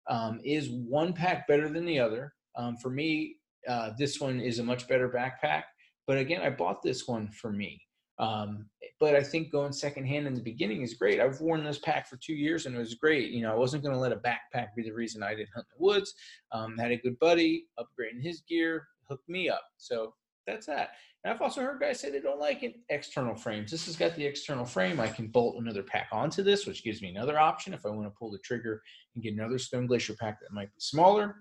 um, 0.10 0.40
is 0.44 0.70
one 0.70 1.14
pack 1.14 1.48
better 1.48 1.70
than 1.70 1.86
the 1.86 2.00
other. 2.00 2.34
Um, 2.58 2.78
for 2.78 2.90
me, 2.90 3.38
uh, 3.68 3.92
this 3.98 4.20
one 4.20 4.40
is 4.40 4.60
a 4.60 4.64
much 4.64 4.88
better 4.88 5.10
backpack. 5.10 5.64
But 6.08 6.18
again, 6.18 6.42
I 6.42 6.50
bought 6.50 6.84
this 6.84 7.08
one 7.08 7.30
for 7.30 7.52
me. 7.52 7.82
Um, 8.18 8.66
but 9.00 9.16
I 9.16 9.22
think 9.22 9.52
going 9.52 9.74
secondhand 9.74 10.26
in 10.26 10.34
the 10.34 10.42
beginning 10.42 10.82
is 10.82 10.94
great. 10.94 11.20
I've 11.20 11.42
worn 11.42 11.64
this 11.64 11.80
pack 11.80 12.08
for 12.08 12.18
two 12.18 12.34
years 12.34 12.66
and 12.66 12.76
it 12.76 12.80
was 12.80 12.96
great. 12.96 13.32
You 13.32 13.44
know, 13.44 13.52
I 13.52 13.56
wasn't 13.56 13.84
going 13.84 13.94
to 13.94 14.00
let 14.00 14.14
a 14.14 14.18
backpack 14.18 14.68
be 14.76 14.84
the 14.84 14.94
reason 14.94 15.22
I 15.22 15.36
didn't 15.36 15.50
hunt 15.54 15.68
in 15.72 15.78
the 15.78 15.86
woods. 15.86 16.14
Um, 16.52 16.78
had 16.78 16.92
a 16.92 16.98
good 16.98 17.20
buddy 17.20 17.66
upgrading 17.78 18.22
his 18.22 18.42
gear, 18.42 18.88
hooked 19.10 19.28
me 19.28 19.50
up. 19.50 19.64
So 19.78 20.14
that's 20.48 20.68
that. 20.68 20.92
And 21.24 21.34
I've 21.34 21.42
also 21.42 21.62
heard 21.62 21.82
guys 21.82 22.00
say 22.00 22.10
they 22.10 22.22
don't 22.22 22.40
like 22.40 22.64
it, 22.64 22.76
external 22.90 23.36
frames. 23.36 23.72
This 23.72 23.88
has 23.88 23.96
got 23.96 24.16
the 24.16 24.26
external 24.26 24.64
frame. 24.64 25.00
I 25.00 25.08
can 25.08 25.28
bolt 25.28 25.58
another 25.60 25.84
pack 25.84 26.08
onto 26.12 26.44
this, 26.44 26.66
which 26.66 26.84
gives 26.84 27.02
me 27.02 27.10
another 27.10 27.40
option 27.40 27.74
if 27.74 27.86
I 27.86 27.90
want 27.90 28.06
to 28.06 28.18
pull 28.18 28.32
the 28.32 28.38
trigger 28.40 28.82
and 29.16 29.24
get 29.24 29.34
another 29.34 29.58
Stone 29.58 29.88
Glacier 29.88 30.16
pack 30.20 30.40
that 30.40 30.54
might 30.54 30.74
be 30.74 30.80
smaller. 30.80 31.38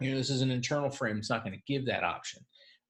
You 0.00 0.12
know, 0.12 0.16
this 0.16 0.30
is 0.30 0.42
an 0.42 0.50
internal 0.50 0.90
frame. 0.90 1.18
It's 1.18 1.28
not 1.28 1.44
going 1.44 1.56
to 1.56 1.72
give 1.72 1.84
that 1.86 2.04
option. 2.04 2.40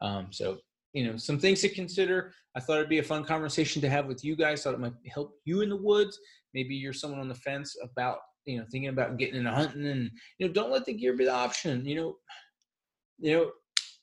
Um, 0.01 0.29
so 0.31 0.59
you 0.93 1.05
know 1.05 1.17
some 1.17 1.39
things 1.39 1.61
to 1.63 1.69
consider. 1.69 2.33
I 2.57 2.61
thought 2.61 2.79
it'd 2.79 2.89
be 2.89 2.99
a 2.99 3.03
fun 3.03 3.25
conversation 3.25 3.81
to 3.83 3.89
have 3.89 4.07
with 4.07 4.25
you 4.25 4.37
guys. 4.37 4.63
Thought 4.63 4.75
it 4.75 4.81
might 4.81 4.93
help 5.13 5.35
you 5.45 5.61
in 5.61 5.69
the 5.69 5.77
woods. 5.77 6.19
Maybe 6.55 6.75
you're 6.75 6.93
someone 6.93 7.21
on 7.21 7.29
the 7.29 7.35
fence 7.35 7.77
about 7.83 8.19
you 8.45 8.59
know 8.59 8.65
thinking 8.71 8.89
about 8.89 9.19
getting 9.19 9.37
into 9.37 9.51
hunting 9.51 9.87
and 9.87 10.11
you 10.39 10.47
know 10.47 10.53
don't 10.53 10.73
let 10.73 10.85
the 10.85 10.93
gear 10.93 11.17
be 11.17 11.25
the 11.25 11.33
option. 11.33 11.85
You 11.85 11.97
know 11.97 12.17
you 13.19 13.33
know 13.33 13.51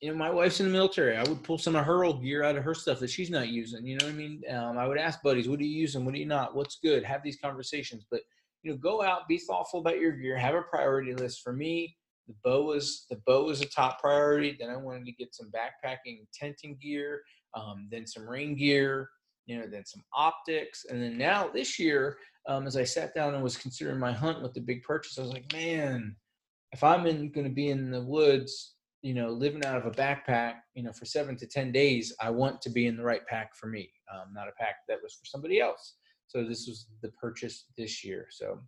you 0.01 0.11
know 0.11 0.17
my 0.17 0.29
wife's 0.29 0.59
in 0.59 0.67
the 0.67 0.71
military. 0.71 1.17
I 1.17 1.23
would 1.23 1.43
pull 1.43 1.57
some 1.57 1.75
of 1.75 1.85
her 1.85 2.03
old 2.03 2.23
gear 2.23 2.43
out 2.43 2.55
of 2.55 2.63
her 2.63 2.75
stuff 2.75 2.99
that 2.99 3.09
she's 3.09 3.29
not 3.29 3.49
using. 3.49 3.85
You 3.85 3.97
know 3.97 4.05
what 4.05 4.13
i 4.13 4.17
mean? 4.17 4.41
Um, 4.49 4.77
i 4.77 4.87
would 4.87 4.97
ask 4.97 5.21
buddies 5.21 5.49
what 5.49 5.59
are 5.59 5.63
you 5.63 5.77
using? 5.77 6.05
What 6.05 6.15
are 6.15 6.19
you 6.19 6.25
not? 6.25 6.55
What's 6.55 6.77
good? 6.81 7.03
Have 7.03 7.23
these 7.23 7.39
conversations. 7.41 8.05
But 8.09 8.21
you 8.63 8.71
know 8.71 8.77
go 8.77 9.01
out 9.01 9.27
be 9.27 9.37
thoughtful 9.37 9.81
about 9.81 9.99
your 9.99 10.13
gear 10.13 10.37
have 10.37 10.55
a 10.55 10.61
priority 10.61 11.13
list. 11.13 11.41
For 11.43 11.53
me 11.53 11.97
the 12.27 12.35
bow 12.43 12.63
was 12.63 13.05
the 13.09 13.19
bow 13.25 13.45
was 13.45 13.61
a 13.61 13.65
top 13.65 13.99
priority. 13.99 14.55
Then 14.59 14.69
I 14.69 14.77
wanted 14.77 15.05
to 15.05 15.11
get 15.13 15.33
some 15.33 15.51
backpacking 15.51 16.25
tenting 16.33 16.77
gear, 16.81 17.21
um, 17.53 17.87
then 17.91 18.05
some 18.05 18.27
rain 18.27 18.55
gear, 18.55 19.09
you 19.45 19.57
know, 19.57 19.67
then 19.67 19.85
some 19.85 20.03
optics, 20.13 20.85
and 20.89 21.01
then 21.01 21.17
now 21.17 21.47
this 21.47 21.79
year, 21.79 22.17
um, 22.47 22.67
as 22.67 22.75
I 22.75 22.83
sat 22.83 23.15
down 23.15 23.33
and 23.33 23.43
was 23.43 23.57
considering 23.57 23.99
my 23.99 24.11
hunt 24.11 24.41
with 24.41 24.53
the 24.53 24.61
big 24.61 24.83
purchase, 24.83 25.17
I 25.17 25.21
was 25.21 25.31
like, 25.31 25.51
man, 25.53 26.15
if 26.73 26.83
I'm 26.83 27.03
going 27.03 27.31
to 27.31 27.49
be 27.49 27.69
in 27.69 27.91
the 27.91 28.01
woods, 28.01 28.75
you 29.01 29.13
know, 29.13 29.29
living 29.29 29.63
out 29.63 29.77
of 29.77 29.85
a 29.85 29.91
backpack, 29.91 30.55
you 30.75 30.83
know, 30.83 30.91
for 30.91 31.05
seven 31.05 31.37
to 31.37 31.47
ten 31.47 31.71
days, 31.71 32.13
I 32.19 32.29
want 32.29 32.61
to 32.63 32.69
be 32.69 32.87
in 32.87 32.97
the 32.97 33.03
right 33.03 33.25
pack 33.25 33.55
for 33.55 33.67
me, 33.67 33.89
um, 34.13 34.33
not 34.33 34.49
a 34.49 34.51
pack 34.59 34.77
that 34.89 34.97
was 35.01 35.13
for 35.13 35.25
somebody 35.25 35.61
else. 35.61 35.95
So 36.27 36.43
this 36.43 36.67
was 36.67 36.87
the 37.01 37.09
purchase 37.11 37.65
this 37.77 38.03
year. 38.03 38.27
So 38.29 38.59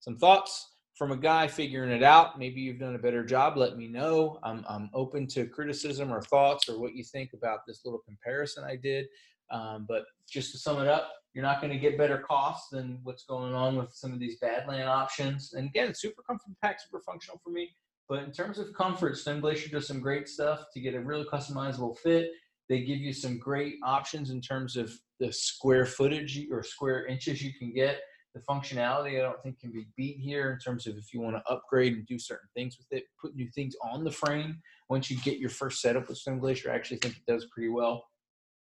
some 0.00 0.18
thoughts 0.18 0.75
from 0.96 1.12
a 1.12 1.16
guy 1.16 1.46
figuring 1.46 1.90
it 1.90 2.02
out. 2.02 2.38
Maybe 2.38 2.62
you've 2.62 2.78
done 2.78 2.94
a 2.94 2.98
better 2.98 3.22
job. 3.22 3.56
Let 3.56 3.76
me 3.76 3.86
know. 3.86 4.38
I'm, 4.42 4.64
I'm 4.66 4.88
open 4.94 5.26
to 5.28 5.46
criticism 5.46 6.10
or 6.10 6.22
thoughts 6.22 6.68
or 6.68 6.80
what 6.80 6.94
you 6.94 7.04
think 7.04 7.34
about 7.34 7.60
this 7.66 7.82
little 7.84 8.00
comparison 8.00 8.64
I 8.64 8.76
did. 8.76 9.06
Um, 9.50 9.84
but 9.86 10.06
just 10.28 10.52
to 10.52 10.58
sum 10.58 10.80
it 10.80 10.88
up, 10.88 11.12
you're 11.34 11.44
not 11.44 11.60
going 11.60 11.72
to 11.72 11.78
get 11.78 11.98
better 11.98 12.18
costs 12.18 12.70
than 12.70 12.98
what's 13.02 13.24
going 13.24 13.54
on 13.54 13.76
with 13.76 13.92
some 13.92 14.14
of 14.14 14.18
these 14.18 14.40
Badland 14.40 14.86
options. 14.86 15.52
And 15.52 15.68
again, 15.68 15.94
super 15.94 16.22
comfortable 16.22 16.56
pack, 16.62 16.80
super 16.80 17.02
functional 17.02 17.40
for 17.44 17.50
me. 17.50 17.70
But 18.08 18.22
in 18.22 18.32
terms 18.32 18.58
of 18.58 18.72
comfort, 18.72 19.18
Stone 19.18 19.40
Glacier 19.40 19.68
does 19.68 19.86
some 19.86 20.00
great 20.00 20.28
stuff 20.28 20.64
to 20.72 20.80
get 20.80 20.94
a 20.94 21.00
really 21.00 21.24
customizable 21.24 21.98
fit. 21.98 22.30
They 22.70 22.80
give 22.80 22.98
you 22.98 23.12
some 23.12 23.38
great 23.38 23.74
options 23.84 24.30
in 24.30 24.40
terms 24.40 24.76
of 24.76 24.92
the 25.20 25.30
square 25.30 25.84
footage 25.84 26.40
or 26.50 26.62
square 26.62 27.04
inches 27.06 27.42
you 27.42 27.52
can 27.58 27.72
get 27.74 28.00
the 28.36 28.42
functionality 28.42 29.18
I 29.18 29.22
don't 29.22 29.42
think 29.42 29.58
can 29.58 29.72
be 29.72 29.86
beat 29.96 30.18
here 30.18 30.52
in 30.52 30.58
terms 30.58 30.86
of 30.86 30.98
if 30.98 31.14
you 31.14 31.20
want 31.20 31.36
to 31.36 31.52
upgrade 31.52 31.94
and 31.94 32.06
do 32.06 32.18
certain 32.18 32.48
things 32.54 32.76
with 32.76 32.86
it, 32.90 33.04
put 33.20 33.34
new 33.34 33.48
things 33.54 33.74
on 33.82 34.04
the 34.04 34.10
frame. 34.10 34.60
Once 34.90 35.10
you 35.10 35.16
get 35.20 35.38
your 35.38 35.48
first 35.48 35.80
setup 35.80 36.08
with 36.08 36.18
Stone 36.18 36.40
Glacier, 36.40 36.70
I 36.70 36.74
actually 36.74 36.98
think 36.98 37.16
it 37.16 37.32
does 37.32 37.46
pretty 37.46 37.70
well. 37.70 38.04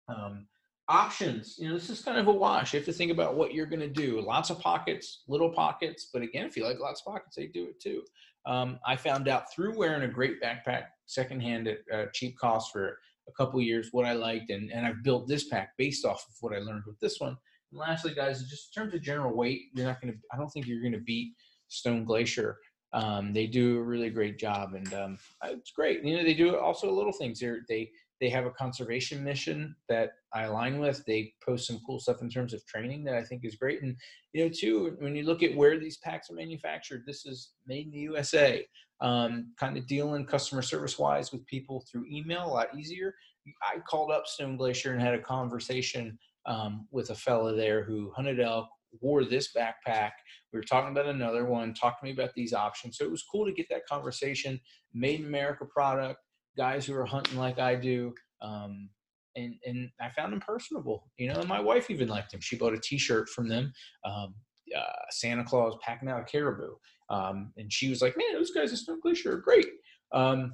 Um, 0.10 0.48
options, 0.90 1.56
you 1.58 1.70
know, 1.70 1.76
this 1.76 1.90
is 1.90 2.02
kind 2.02 2.18
of 2.18 2.28
a 2.28 2.32
wash. 2.32 2.74
You 2.74 2.80
have 2.80 2.86
to 2.88 2.94
think 2.94 3.10
about 3.10 3.36
what 3.36 3.54
you're 3.54 3.66
going 3.66 3.80
to 3.80 3.88
do. 3.88 4.20
Lots 4.20 4.50
of 4.50 4.60
pockets, 4.60 5.24
little 5.30 5.50
pockets, 5.50 6.10
but 6.12 6.22
again, 6.22 6.46
if 6.46 6.58
you 6.58 6.66
like 6.66 6.80
lots 6.80 7.02
of 7.02 7.14
pockets, 7.14 7.38
they 7.38 7.48
do 7.48 7.64
it 7.64 7.80
too. 7.80 8.04
Um, 8.46 8.80
I 8.86 8.98
found 8.98 9.30
out 9.30 9.54
through 9.54 9.78
wearing 9.78 10.04
a 10.04 10.14
great 10.14 10.44
backpack 10.44 10.88
secondhand 11.06 11.70
at 11.70 11.78
uh, 11.94 12.06
cheap 12.14 12.38
cost 12.38 12.74
for 12.74 12.98
a 13.30 13.32
couple 13.38 13.62
years 13.62 13.90
what 13.94 14.06
I 14.06 14.12
liked, 14.12 14.50
and, 14.50 14.70
and 14.74 14.86
I've 14.86 15.04
built 15.04 15.30
this 15.30 15.48
pack 15.48 15.70
based 15.78 16.04
off 16.04 16.26
of 16.28 16.36
what 16.42 16.54
I 16.54 16.60
learned 16.60 16.84
with 16.86 17.00
this 17.00 17.22
one. 17.22 17.38
And 17.74 17.80
lastly, 17.80 18.14
guys, 18.14 18.44
just 18.44 18.76
in 18.76 18.84
terms 18.84 18.94
of 18.94 19.02
general 19.02 19.36
weight, 19.36 19.64
you're 19.74 19.88
not 19.88 20.00
going 20.00 20.14
to. 20.14 20.20
I 20.32 20.38
don't 20.38 20.50
think 20.50 20.68
you're 20.68 20.82
going 20.82 20.94
to 20.94 21.00
beat 21.00 21.34
Stone 21.68 22.06
Glacier. 22.06 22.58
Um, 22.94 23.34
they 23.34 23.48
do 23.48 23.80
a 23.80 23.84
really 23.84 24.12
great 24.12 24.38
job, 24.38 24.76
and 24.76 24.94
um, 24.94 25.18
it's 25.46 25.72
great. 25.72 26.04
You 26.04 26.18
know, 26.18 26.24
they 26.24 26.36
do 26.36 26.56
also 26.58 26.92
little 26.92 27.12
things. 27.12 27.40
They 27.40 27.56
they 27.68 27.90
they 28.22 28.30
have 28.30 28.46
a 28.46 28.52
conservation 28.52 29.24
mission 29.24 29.76
that 29.90 30.12
I 30.34 30.44
align 30.44 30.80
with. 30.80 31.04
They 31.06 31.34
post 31.44 31.68
some 31.68 31.80
cool 31.86 32.00
stuff 32.00 32.22
in 32.22 32.30
terms 32.30 32.54
of 32.54 32.66
training 32.68 33.04
that 33.06 33.16
I 33.16 33.24
think 33.24 33.44
is 33.44 33.56
great. 33.56 33.82
And 33.82 33.96
you 34.34 34.46
know, 34.46 34.52
too, 34.54 34.96
when 35.00 35.16
you 35.16 35.24
look 35.24 35.42
at 35.42 35.56
where 35.56 35.80
these 35.80 35.98
packs 35.98 36.30
are 36.30 36.36
manufactured, 36.36 37.04
this 37.08 37.26
is 37.26 37.54
made 37.66 37.88
in 37.88 37.92
the 37.92 38.00
USA. 38.00 38.66
Um, 39.02 39.52
kind 39.60 39.76
of 39.76 39.88
dealing 39.88 40.26
customer 40.26 40.62
service 40.62 40.98
wise 40.98 41.34
with 41.34 41.46
people 41.48 41.84
through 41.92 42.06
email 42.10 42.46
a 42.46 42.48
lot 42.54 42.78
easier. 42.78 43.14
I 43.62 43.80
called 43.80 44.12
up 44.12 44.28
Stone 44.28 44.56
Glacier 44.56 44.94
and 44.94 45.02
had 45.02 45.16
a 45.16 45.20
conversation 45.20 46.18
um, 46.46 46.88
with 46.92 47.10
a 47.10 47.16
fella 47.16 47.56
there 47.56 47.84
who 47.84 48.12
hunted 48.16 48.40
elk, 48.40 48.68
wore 49.02 49.24
this 49.24 49.50
backpack. 49.56 50.12
We 50.52 50.60
were 50.60 50.64
talking 50.64 50.92
about 50.92 51.08
another 51.08 51.46
one, 51.46 51.74
talked 51.74 52.00
to 52.02 52.06
me 52.06 52.12
about 52.12 52.34
these 52.36 52.54
options. 52.54 52.98
So 52.98 53.06
it 53.06 53.12
was 53.12 53.24
cool 53.24 53.46
to 53.46 53.52
get 53.52 53.68
that 53.70 53.88
conversation. 53.88 54.60
Made 54.94 55.22
in 55.22 55.26
America 55.26 55.66
product, 55.66 56.20
guys 56.56 56.86
who 56.86 56.96
are 56.96 57.06
hunting 57.06 57.38
like 57.38 57.60
I 57.60 57.76
do. 57.76 58.14
Um, 58.42 58.90
and, 59.36 59.56
and 59.66 59.90
I 60.00 60.10
found 60.10 60.32
them 60.32 60.42
personable, 60.42 61.10
you 61.18 61.28
know, 61.28 61.40
and 61.40 61.50
my 61.50 61.60
wife 61.60 61.90
even 61.90 62.08
liked 62.08 62.34
him. 62.34 62.42
She 62.42 62.56
bought 62.56 62.74
a 62.74 62.80
t-shirt 62.80 63.30
from 63.30 63.48
them. 63.48 63.74
Um, 64.06 64.36
uh, 64.76 64.82
Santa 65.10 65.44
Claus 65.44 65.76
packing 65.82 66.10
out 66.10 66.22
a 66.22 66.24
caribou. 66.24 66.76
Um, 67.10 67.52
and 67.58 67.72
she 67.72 67.90
was 67.90 68.02
like, 68.02 68.16
man, 68.18 68.34
those 68.34 68.52
guys 68.52 68.72
at 68.72 68.80
Stone 68.80 69.02
Glacier 69.02 69.34
are 69.34 69.42
great. 69.42 69.68
Um, 70.14 70.54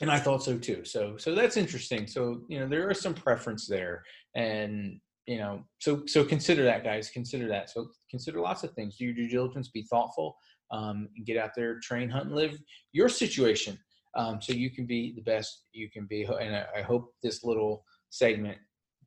and 0.00 0.10
I 0.10 0.18
thought 0.18 0.42
so 0.42 0.58
too. 0.58 0.84
So 0.84 1.16
so 1.16 1.34
that's 1.34 1.56
interesting. 1.56 2.06
So 2.06 2.42
you 2.48 2.60
know 2.60 2.68
there 2.68 2.88
are 2.88 2.94
some 2.94 3.14
preference 3.14 3.66
there, 3.66 4.02
and 4.34 4.98
you 5.26 5.38
know 5.38 5.64
so 5.78 6.02
so 6.06 6.24
consider 6.24 6.64
that, 6.64 6.84
guys. 6.84 7.10
Consider 7.10 7.48
that. 7.48 7.70
So 7.70 7.88
consider 8.10 8.40
lots 8.40 8.64
of 8.64 8.72
things. 8.72 8.96
Do 8.96 9.04
your 9.04 9.14
due 9.14 9.28
diligence. 9.28 9.68
Be 9.68 9.82
thoughtful. 9.82 10.36
Um, 10.70 11.08
get 11.26 11.36
out 11.36 11.50
there, 11.54 11.78
train, 11.80 12.08
hunt, 12.08 12.26
and 12.26 12.34
live 12.34 12.58
your 12.92 13.10
situation, 13.10 13.78
um, 14.16 14.40
so 14.40 14.54
you 14.54 14.70
can 14.70 14.86
be 14.86 15.12
the 15.14 15.22
best 15.22 15.64
you 15.72 15.90
can 15.90 16.06
be. 16.06 16.22
And 16.22 16.56
I, 16.56 16.64
I 16.78 16.82
hope 16.82 17.12
this 17.22 17.44
little 17.44 17.84
segment 18.08 18.56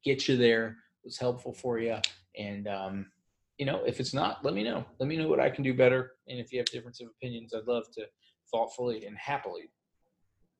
get 0.05 0.27
you 0.27 0.37
there, 0.37 0.77
was 1.03 1.17
helpful 1.17 1.51
for 1.51 1.79
you. 1.79 1.97
And, 2.37 2.67
um, 2.67 3.07
you 3.57 3.65
know, 3.65 3.83
if 3.85 3.99
it's 3.99 4.13
not, 4.13 4.45
let 4.45 4.53
me 4.53 4.63
know. 4.63 4.85
Let 4.99 5.09
me 5.09 5.17
know 5.17 5.27
what 5.27 5.39
I 5.39 5.49
can 5.49 5.63
do 5.63 5.73
better. 5.73 6.11
And 6.27 6.39
if 6.39 6.53
you 6.53 6.59
have 6.59 6.67
difference 6.67 7.01
of 7.01 7.07
opinions, 7.07 7.53
I'd 7.53 7.67
love 7.67 7.85
to 7.95 8.05
thoughtfully 8.53 9.05
and 9.05 9.17
happily 9.17 9.71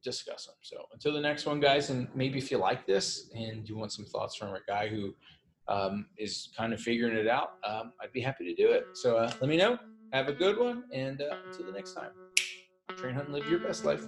discuss 0.05 0.45
them. 0.45 0.55
So 0.61 0.77
until 0.93 1.13
the 1.13 1.19
next 1.19 1.45
one, 1.45 1.59
guys, 1.59 1.89
and 1.89 2.07
maybe 2.15 2.37
if 2.37 2.49
you 2.51 2.57
like 2.57 2.85
this 2.85 3.29
and 3.33 3.67
you 3.67 3.75
want 3.75 3.91
some 3.91 4.05
thoughts 4.05 4.35
from 4.37 4.49
a 4.49 4.59
guy 4.67 4.87
who 4.87 5.13
um, 5.67 6.05
is 6.17 6.49
kind 6.55 6.71
of 6.73 6.79
figuring 6.79 7.17
it 7.17 7.27
out, 7.27 7.49
um, 7.67 7.91
I'd 8.01 8.13
be 8.13 8.21
happy 8.21 8.45
to 8.45 8.55
do 8.55 8.71
it. 8.71 8.85
So 8.93 9.17
uh, 9.17 9.33
let 9.41 9.49
me 9.49 9.57
know. 9.57 9.77
Have 10.13 10.29
a 10.29 10.33
good 10.33 10.57
one. 10.57 10.83
And 10.93 11.21
uh, 11.21 11.35
until 11.43 11.65
the 11.65 11.73
next 11.73 11.93
time, 11.93 12.11
train 12.95 13.15
hunt 13.15 13.27
and 13.27 13.35
live 13.35 13.49
your 13.49 13.59
best 13.59 13.83
life. 13.83 14.05